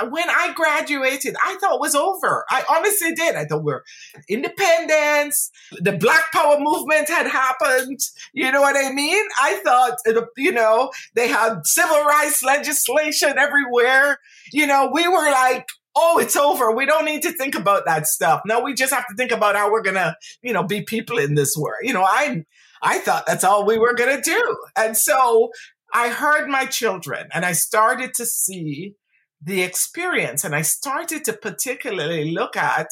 When 0.02 0.28
I 0.28 0.52
graduated, 0.54 1.36
I 1.42 1.56
thought 1.56 1.76
it 1.76 1.80
was 1.80 1.94
over. 1.94 2.44
I 2.50 2.64
honestly 2.68 3.12
did. 3.12 3.34
I 3.36 3.44
thought 3.44 3.64
we 3.64 3.72
we're 3.72 3.82
independence, 4.28 5.50
the 5.80 5.92
Black 5.92 6.32
Power 6.32 6.58
movement 6.58 7.08
had 7.08 7.26
happened. 7.26 8.00
You 8.32 8.50
know 8.52 8.60
what 8.60 8.76
I 8.76 8.92
mean? 8.92 9.24
I 9.40 9.60
thought, 9.64 9.98
uh, 10.08 10.22
you 10.36 10.52
know, 10.52 10.90
they 11.14 11.28
had 11.28 11.66
civil 11.66 12.04
rights 12.04 12.42
legislation 12.42 13.38
everywhere. 13.38 14.18
You 14.52 14.66
know, 14.66 14.90
we 14.92 15.08
were 15.08 15.30
like, 15.30 15.68
oh, 15.96 16.18
it's 16.18 16.36
over. 16.36 16.70
We 16.70 16.86
don't 16.86 17.06
need 17.06 17.22
to 17.22 17.32
think 17.32 17.54
about 17.54 17.86
that 17.86 18.06
stuff. 18.06 18.42
No, 18.44 18.60
we 18.60 18.74
just 18.74 18.92
have 18.92 19.06
to 19.08 19.14
think 19.14 19.32
about 19.32 19.56
how 19.56 19.72
we're 19.72 19.82
going 19.82 19.94
to, 19.94 20.14
you 20.42 20.52
know, 20.52 20.62
be 20.62 20.82
people 20.82 21.18
in 21.18 21.34
this 21.34 21.56
world. 21.56 21.80
You 21.82 21.94
know, 21.94 22.04
I 22.04 22.44
I 22.82 22.98
thought 22.98 23.26
that's 23.26 23.44
all 23.44 23.64
we 23.64 23.78
were 23.78 23.94
going 23.94 24.16
to 24.16 24.22
do. 24.22 24.56
And 24.76 24.96
so 24.96 25.50
I 25.92 26.10
heard 26.10 26.48
my 26.48 26.66
children 26.66 27.28
and 27.32 27.44
I 27.44 27.52
started 27.52 28.12
to 28.14 28.26
see 28.26 28.94
the 29.46 29.62
experience 29.62 30.44
and 30.44 30.54
I 30.54 30.62
started 30.62 31.24
to 31.24 31.32
particularly 31.32 32.32
look 32.32 32.56
at 32.56 32.88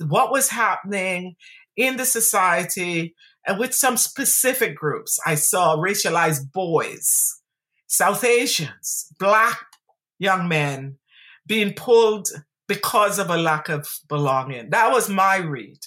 what 0.00 0.32
was 0.32 0.50
happening 0.50 1.36
in 1.76 1.96
the 1.96 2.04
society 2.04 3.14
and 3.46 3.58
with 3.58 3.72
some 3.72 3.96
specific 3.96 4.76
groups. 4.76 5.18
I 5.24 5.36
saw 5.36 5.76
racialized 5.76 6.52
boys, 6.52 7.40
South 7.86 8.24
Asians, 8.24 9.06
Black 9.18 9.60
young 10.18 10.48
men 10.48 10.98
being 11.46 11.72
pulled 11.72 12.28
because 12.66 13.18
of 13.18 13.30
a 13.30 13.36
lack 13.36 13.68
of 13.68 13.88
belonging. 14.08 14.70
That 14.70 14.92
was 14.92 15.08
my 15.08 15.36
read 15.36 15.78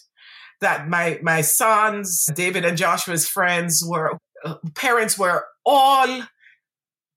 that 0.62 0.88
my 0.88 1.20
my 1.22 1.42
sons, 1.42 2.26
David 2.34 2.64
and 2.64 2.78
Joshua's 2.78 3.28
friends 3.28 3.84
were 3.86 4.18
uh, 4.46 4.56
parents 4.76 5.18
were 5.18 5.46
all 5.66 6.24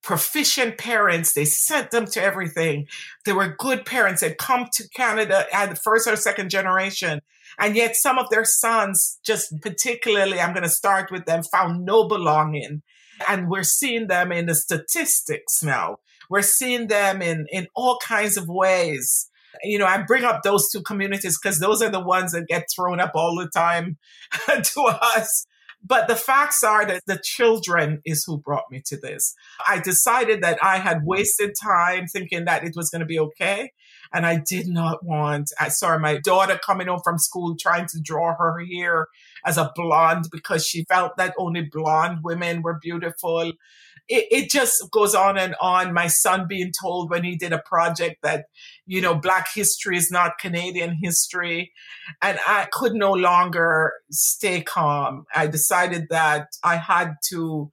proficient 0.09 0.79
parents. 0.79 1.35
They 1.35 1.45
sent 1.45 1.91
them 1.91 2.07
to 2.07 2.23
everything. 2.23 2.87
They 3.27 3.35
were 3.35 3.55
good 3.59 3.85
parents. 3.85 4.23
They'd 4.23 4.39
come 4.39 4.67
to 4.73 4.89
Canada 4.89 5.45
at 5.53 5.69
the 5.69 5.77
first 5.77 6.09
or 6.09 6.17
second 6.17 6.49
generation. 6.49 7.21
And 7.59 7.77
yet 7.77 7.95
some 7.95 8.19
of 8.19 8.31
their 8.31 8.47
sons, 8.47 9.21
just 9.23 9.61
particularly, 9.61 10.41
I'm 10.41 10.55
going 10.55 10.63
to 10.63 10.71
start 10.71 11.11
with 11.11 11.27
them, 11.27 11.43
found 11.43 11.85
no 11.85 12.09
belonging. 12.09 12.81
And 13.29 13.51
we're 13.51 13.65
seeing 13.65 14.07
them 14.07 14.33
in 14.33 14.47
the 14.47 14.55
statistics 14.55 15.63
now. 15.63 15.99
We're 16.31 16.41
seeing 16.41 16.87
them 16.87 17.21
in, 17.21 17.47
in 17.53 17.67
all 17.75 17.99
kinds 18.03 18.39
of 18.39 18.49
ways 18.49 19.29
you 19.65 19.79
know, 19.79 19.87
I 19.87 20.03
bring 20.03 20.25
up 20.25 20.43
those 20.43 20.71
two 20.71 20.83
communities 20.83 21.39
because 21.41 21.59
those 21.59 21.83
are 21.83 21.91
the 21.91 22.01
ones 22.01 22.33
that 22.33 22.47
get 22.47 22.67
thrown 22.75 23.01
up 23.01 23.13
all 23.15 23.37
the 23.37 23.49
time 23.49 23.97
to 24.47 24.81
us. 24.83 25.47
But 25.89 26.07
the 26.07 26.17
facts 26.17 26.63
are 26.63 26.85
that 26.85 27.03
the 27.07 27.19
children 27.23 28.03
is 28.05 28.23
who 28.25 28.39
brought 28.39 28.71
me 28.71 28.83
to 28.87 28.97
this. 28.97 29.35
I 29.67 29.81
decided 29.81 30.43
that 30.43 30.63
I 30.63 30.77
had 30.77 31.05
wasted 31.05 31.55
time 31.61 32.07
thinking 32.07 32.45
that 32.45 32.63
it 32.63 32.75
was 32.77 32.91
going 32.91 33.01
to 33.01 33.07
be 33.07 33.19
okay. 33.19 33.73
And 34.13 34.27
I 34.27 34.37
did 34.37 34.69
not 34.69 35.05
want, 35.05 35.51
I 35.59 35.69
saw 35.69 35.97
my 35.99 36.19
daughter 36.19 36.59
coming 36.65 36.89
home 36.89 37.01
from 37.03 37.19
school 37.19 37.57
trying 37.59 37.87
to 37.87 38.01
draw 38.01 38.35
her 38.37 38.63
hair 38.65 39.09
as 39.47 39.57
a 39.57 39.73
blonde 39.75 40.27
because 40.31 40.67
she 40.67 40.85
felt 40.85 41.17
that 41.17 41.35
only 41.39 41.63
blonde 41.63 42.19
women 42.23 42.63
were 42.63 42.79
beautiful. 42.81 43.53
It, 44.09 44.27
it, 44.31 44.51
just 44.51 44.83
goes 44.91 45.15
on 45.15 45.37
and 45.37 45.55
on. 45.61 45.93
My 45.93 46.07
son 46.07 46.47
being 46.49 46.73
told 46.81 47.11
when 47.11 47.25
he 47.25 47.37
did 47.37 47.53
a 47.53 47.63
project 47.67 48.17
that, 48.23 48.47
you 48.87 49.03
know, 49.03 49.15
Black 49.15 49.49
history 49.55 49.99
is 49.99 50.11
not 50.11 50.39
Canadian 50.41 50.97
history. 51.03 51.73
And 52.23 52.39
I 52.47 52.69
could 52.73 52.95
no 52.95 53.13
longer 53.13 53.93
stay 54.11 54.63
calm. 54.63 55.25
I 55.35 55.47
decided 55.47 56.07
that 56.11 56.49
I 56.65 56.77
had 56.77 57.17
to 57.29 57.71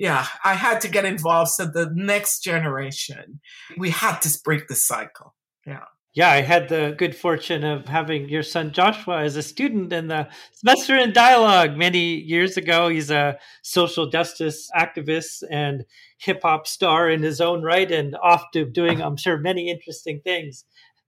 yeah, 0.00 0.26
I 0.42 0.54
had 0.54 0.80
to 0.80 0.88
get 0.88 1.04
involved. 1.04 1.50
So 1.50 1.66
the 1.66 1.90
next 1.94 2.42
generation, 2.42 3.40
we 3.76 3.90
had 3.90 4.20
to 4.22 4.38
break 4.42 4.66
the 4.66 4.74
cycle. 4.74 5.34
Yeah. 5.66 5.84
Yeah, 6.12 6.30
I 6.30 6.40
had 6.40 6.68
the 6.68 6.94
good 6.98 7.14
fortune 7.14 7.62
of 7.62 7.86
having 7.86 8.28
your 8.28 8.42
son 8.42 8.72
Joshua 8.72 9.22
as 9.22 9.36
a 9.36 9.42
student 9.42 9.92
in 9.92 10.08
the 10.08 10.28
semester 10.52 10.96
in 10.96 11.12
dialogue 11.12 11.76
many 11.76 12.16
years 12.16 12.56
ago. 12.56 12.88
He's 12.88 13.12
a 13.12 13.38
social 13.62 14.08
justice 14.08 14.68
activist 14.76 15.44
and 15.48 15.84
hip 16.18 16.40
hop 16.42 16.66
star 16.66 17.08
in 17.08 17.22
his 17.22 17.40
own 17.40 17.62
right 17.62 17.90
and 17.90 18.16
off 18.20 18.50
to 18.54 18.64
doing, 18.64 19.00
I'm 19.00 19.16
sure, 19.16 19.38
many 19.38 19.70
interesting 19.70 20.20
things. 20.24 20.64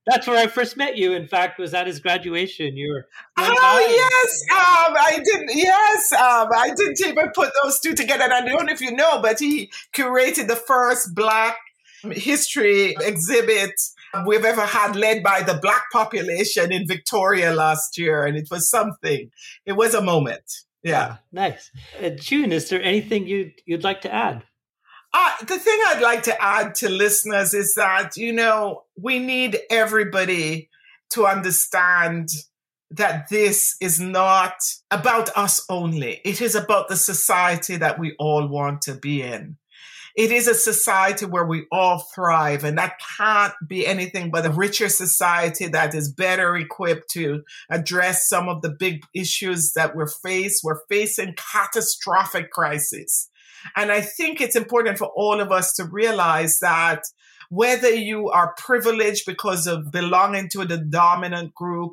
That's 0.06 0.26
where 0.26 0.38
I 0.38 0.46
first 0.46 0.76
met 0.76 0.96
you. 0.96 1.12
In 1.12 1.26
fact, 1.26 1.58
was 1.58 1.74
at 1.74 1.86
his 1.86 1.98
graduation. 2.00 2.76
You 2.76 2.92
were. 2.92 3.06
Oh 3.38 3.86
yes, 3.88 4.42
um, 4.50 4.96
I 4.98 5.20
didn't. 5.24 5.50
Yes, 5.54 6.12
um, 6.12 6.48
I 6.56 6.70
didn't 6.76 7.00
even 7.00 7.30
put 7.34 7.52
those 7.62 7.78
two 7.80 7.94
together. 7.94 8.24
And 8.24 8.32
I 8.32 8.40
don't 8.44 8.66
know 8.66 8.72
if 8.72 8.80
you 8.80 8.92
know, 8.92 9.20
but 9.22 9.38
he 9.38 9.70
curated 9.92 10.48
the 10.48 10.56
first 10.56 11.14
Black 11.14 11.56
history 12.10 12.96
exhibit 13.00 13.74
we've 14.26 14.44
ever 14.44 14.62
had, 14.62 14.96
led 14.96 15.22
by 15.22 15.42
the 15.42 15.58
Black 15.60 15.84
population 15.92 16.72
in 16.72 16.86
Victoria 16.86 17.52
last 17.52 17.98
year, 17.98 18.24
and 18.24 18.36
it 18.36 18.48
was 18.50 18.70
something. 18.70 19.30
It 19.66 19.72
was 19.72 19.94
a 19.94 20.02
moment. 20.02 20.44
Yeah, 20.82 21.18
nice. 21.30 21.70
Uh, 22.02 22.10
June, 22.10 22.52
is 22.52 22.68
there 22.68 22.82
anything 22.82 23.26
you'd, 23.26 23.52
you'd 23.66 23.84
like 23.84 24.00
to 24.02 24.12
add? 24.12 24.42
Uh, 25.14 25.30
the 25.40 25.58
thing 25.58 25.78
I'd 25.88 26.02
like 26.02 26.22
to 26.24 26.42
add 26.42 26.74
to 26.76 26.88
listeners 26.88 27.54
is 27.54 27.74
that, 27.74 28.16
you 28.16 28.32
know, 28.32 28.84
we 28.96 29.18
need 29.18 29.58
everybody 29.70 30.70
to 31.10 31.26
understand 31.26 32.30
that 32.90 33.28
this 33.28 33.76
is 33.80 34.00
not 34.00 34.54
about 34.90 35.30
us 35.36 35.64
only. 35.68 36.20
It 36.24 36.40
is 36.40 36.54
about 36.54 36.88
the 36.88 36.96
society 36.96 37.76
that 37.76 37.98
we 37.98 38.14
all 38.18 38.48
want 38.48 38.82
to 38.82 38.94
be 38.94 39.22
in. 39.22 39.56
It 40.14 40.30
is 40.30 40.46
a 40.46 40.54
society 40.54 41.24
where 41.24 41.46
we 41.46 41.66
all 41.72 41.98
thrive, 42.14 42.64
and 42.64 42.76
that 42.78 43.00
can't 43.16 43.54
be 43.66 43.86
anything 43.86 44.30
but 44.30 44.46
a 44.46 44.50
richer 44.50 44.88
society 44.88 45.68
that 45.68 45.94
is 45.94 46.12
better 46.12 46.56
equipped 46.56 47.10
to 47.10 47.42
address 47.70 48.28
some 48.28 48.48
of 48.48 48.62
the 48.62 48.70
big 48.70 49.04
issues 49.14 49.72
that 49.72 49.96
we're 49.96 50.06
faced. 50.06 50.62
We're 50.64 50.84
facing 50.88 51.34
catastrophic 51.36 52.50
crises. 52.50 53.30
And 53.76 53.90
I 53.92 54.00
think 54.00 54.40
it's 54.40 54.56
important 54.56 54.98
for 54.98 55.08
all 55.14 55.40
of 55.40 55.52
us 55.52 55.72
to 55.74 55.84
realize 55.84 56.58
that 56.58 57.04
whether 57.48 57.90
you 57.90 58.30
are 58.30 58.54
privileged 58.56 59.24
because 59.26 59.66
of 59.66 59.92
belonging 59.92 60.48
to 60.48 60.64
the 60.64 60.78
dominant 60.78 61.54
group 61.54 61.92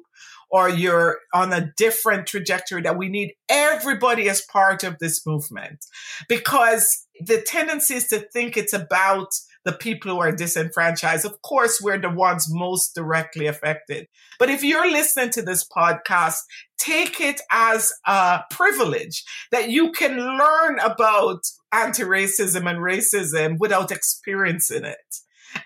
or 0.51 0.69
you're 0.69 1.19
on 1.33 1.53
a 1.53 1.71
different 1.77 2.27
trajectory, 2.27 2.81
that 2.81 2.97
we 2.97 3.09
need 3.09 3.33
everybody 3.49 4.29
as 4.29 4.41
part 4.41 4.83
of 4.83 4.97
this 4.99 5.25
movement 5.25 5.85
because 6.27 7.05
the 7.19 7.41
tendency 7.41 7.95
is 7.95 8.07
to 8.07 8.19
think 8.33 8.57
it's 8.57 8.73
about 8.73 9.27
the 9.65 9.73
people 9.73 10.11
who 10.11 10.19
are 10.19 10.31
disenfranchised. 10.31 11.25
Of 11.25 11.41
course, 11.41 11.81
we're 11.81 11.99
the 11.99 12.09
ones 12.09 12.47
most 12.49 12.95
directly 12.95 13.45
affected. 13.45 14.07
But 14.39 14.49
if 14.49 14.63
you're 14.63 14.89
listening 14.89 15.31
to 15.31 15.41
this 15.41 15.67
podcast, 15.67 16.37
take 16.77 17.19
it 17.19 17.41
as 17.51 17.91
a 18.07 18.41
privilege 18.49 19.23
that 19.51 19.69
you 19.69 19.91
can 19.91 20.17
learn 20.17 20.79
about 20.79 21.41
anti 21.71 22.03
racism 22.03 22.69
and 22.69 22.79
racism 22.79 23.57
without 23.59 23.91
experiencing 23.91 24.85
it. 24.85 24.97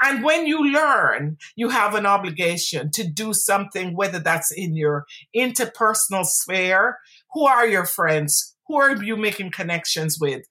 And 0.01 0.23
when 0.23 0.45
you 0.47 0.71
learn, 0.71 1.37
you 1.55 1.69
have 1.69 1.95
an 1.95 2.05
obligation 2.05 2.91
to 2.91 3.07
do 3.07 3.33
something, 3.33 3.95
whether 3.95 4.19
that's 4.19 4.51
in 4.51 4.75
your 4.75 5.05
interpersonal 5.35 6.25
sphere. 6.25 6.97
Who 7.33 7.45
are 7.45 7.67
your 7.67 7.85
friends? 7.85 8.55
Who 8.67 8.77
are 8.77 9.03
you 9.03 9.17
making 9.17 9.51
connections 9.51 10.17
with? 10.19 10.43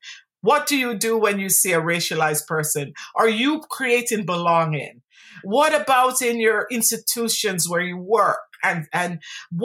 What 0.43 0.67
do 0.67 0.77
you 0.77 0.97
do 0.97 1.17
when 1.17 1.39
you 1.39 1.49
see 1.49 1.73
a 1.73 1.81
racialized 1.81 2.47
person? 2.47 2.93
Are 3.17 3.29
you 3.29 3.61
creating 3.71 4.27
belonging? 4.27 5.03
What 5.45 5.75
about 5.75 6.21
in 6.21 6.41
your 6.41 6.67
institutions 6.71 7.69
where 7.69 7.81
you 7.81 7.97
work 7.97 8.41
and, 8.63 8.87
and 8.93 9.21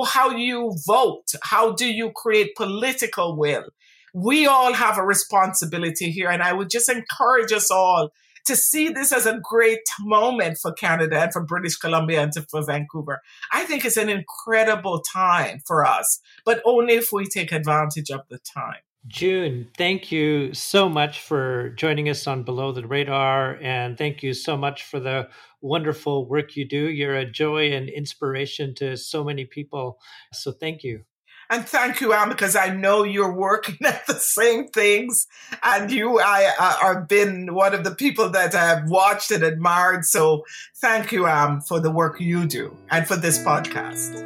how 0.05 0.29
you 0.31 0.75
vote? 0.85 1.25
How 1.43 1.73
do 1.73 1.87
you 1.87 2.11
create 2.15 2.55
political 2.55 3.35
will? 3.35 3.65
We 4.13 4.47
all 4.47 4.73
have 4.73 4.97
a 4.97 5.05
responsibility 5.05 6.11
here. 6.11 6.29
And 6.29 6.41
I 6.41 6.53
would 6.53 6.69
just 6.69 6.89
encourage 6.89 7.51
us 7.51 7.69
all 7.71 8.09
to 8.47 8.55
see 8.55 8.89
this 8.89 9.11
as 9.11 9.25
a 9.25 9.39
great 9.41 9.87
moment 9.99 10.57
for 10.57 10.71
Canada 10.71 11.21
and 11.21 11.31
for 11.31 11.43
British 11.43 11.75
Columbia 11.77 12.21
and 12.21 12.33
for 12.49 12.65
Vancouver. 12.65 13.21
I 13.51 13.65
think 13.65 13.85
it's 13.85 13.97
an 13.97 14.09
incredible 14.09 15.01
time 15.01 15.61
for 15.65 15.85
us, 15.85 16.19
but 16.45 16.61
only 16.65 16.95
if 16.95 17.09
we 17.11 17.25
take 17.25 17.51
advantage 17.51 18.09
of 18.09 18.21
the 18.29 18.39
time. 18.39 18.81
June, 19.07 19.69
thank 19.77 20.11
you 20.11 20.53
so 20.53 20.89
much 20.89 21.21
for 21.21 21.69
joining 21.77 22.09
us 22.09 22.27
on 22.27 22.43
Below 22.43 22.73
the 22.73 22.85
Radar. 22.85 23.57
And 23.61 23.97
thank 23.97 24.21
you 24.21 24.33
so 24.33 24.57
much 24.57 24.83
for 24.83 24.99
the 24.99 25.29
wonderful 25.61 26.27
work 26.27 26.57
you 26.57 26.67
do. 26.67 26.89
You're 26.89 27.15
a 27.15 27.29
joy 27.29 27.71
and 27.71 27.87
inspiration 27.87 28.75
to 28.75 28.97
so 28.97 29.23
many 29.23 29.45
people. 29.45 29.99
So 30.33 30.51
thank 30.51 30.83
you. 30.83 31.03
And 31.49 31.65
thank 31.65 32.01
you, 32.01 32.13
Am, 32.13 32.29
because 32.29 32.55
I 32.55 32.69
know 32.73 33.03
you're 33.03 33.33
working 33.33 33.77
at 33.85 34.05
the 34.05 34.15
same 34.15 34.67
things. 34.67 35.27
And 35.63 35.91
you 35.91 36.19
I, 36.19 36.51
uh, 36.59 36.77
are 36.81 37.01
been 37.01 37.53
one 37.53 37.73
of 37.73 37.83
the 37.83 37.95
people 37.95 38.29
that 38.31 38.53
I've 38.53 38.89
watched 38.89 39.31
and 39.31 39.43
admired. 39.43 40.05
So 40.05 40.43
thank 40.77 41.11
you, 41.11 41.27
Am, 41.27 41.61
for 41.61 41.79
the 41.79 41.91
work 41.91 42.19
you 42.19 42.45
do 42.45 42.75
and 42.89 43.07
for 43.07 43.15
this 43.15 43.39
podcast. 43.39 44.23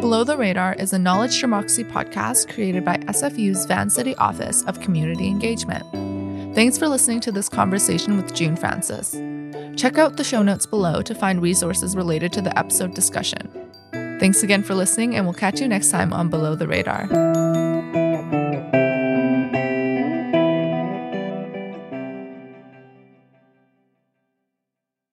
Below 0.00 0.24
the 0.24 0.38
Radar 0.38 0.72
is 0.74 0.94
a 0.94 0.98
Knowledge 0.98 1.38
Democracy 1.38 1.84
podcast 1.84 2.52
created 2.52 2.82
by 2.82 2.96
SFU's 2.96 3.66
Vancity 3.66 4.16
Office 4.16 4.62
of 4.64 4.80
Community 4.80 5.28
Engagement. 5.28 5.84
Thanks 6.54 6.78
for 6.78 6.88
listening 6.88 7.20
to 7.20 7.32
this 7.32 7.50
conversation 7.50 8.16
with 8.16 8.34
June 8.34 8.56
Francis. 8.56 9.14
Check 9.78 9.96
out 9.96 10.16
the 10.16 10.24
show 10.24 10.42
notes 10.42 10.66
below 10.66 11.02
to 11.02 11.14
find 11.14 11.40
resources 11.40 11.94
related 11.94 12.32
to 12.32 12.42
the 12.42 12.58
episode 12.58 12.94
discussion. 12.94 13.48
Thanks 14.18 14.42
again 14.42 14.64
for 14.64 14.74
listening, 14.74 15.14
and 15.14 15.24
we'll 15.24 15.34
catch 15.34 15.60
you 15.60 15.68
next 15.68 15.90
time 15.90 16.12
on 16.12 16.28
Below 16.28 16.56
the 16.56 16.66
Radar. 16.66 17.67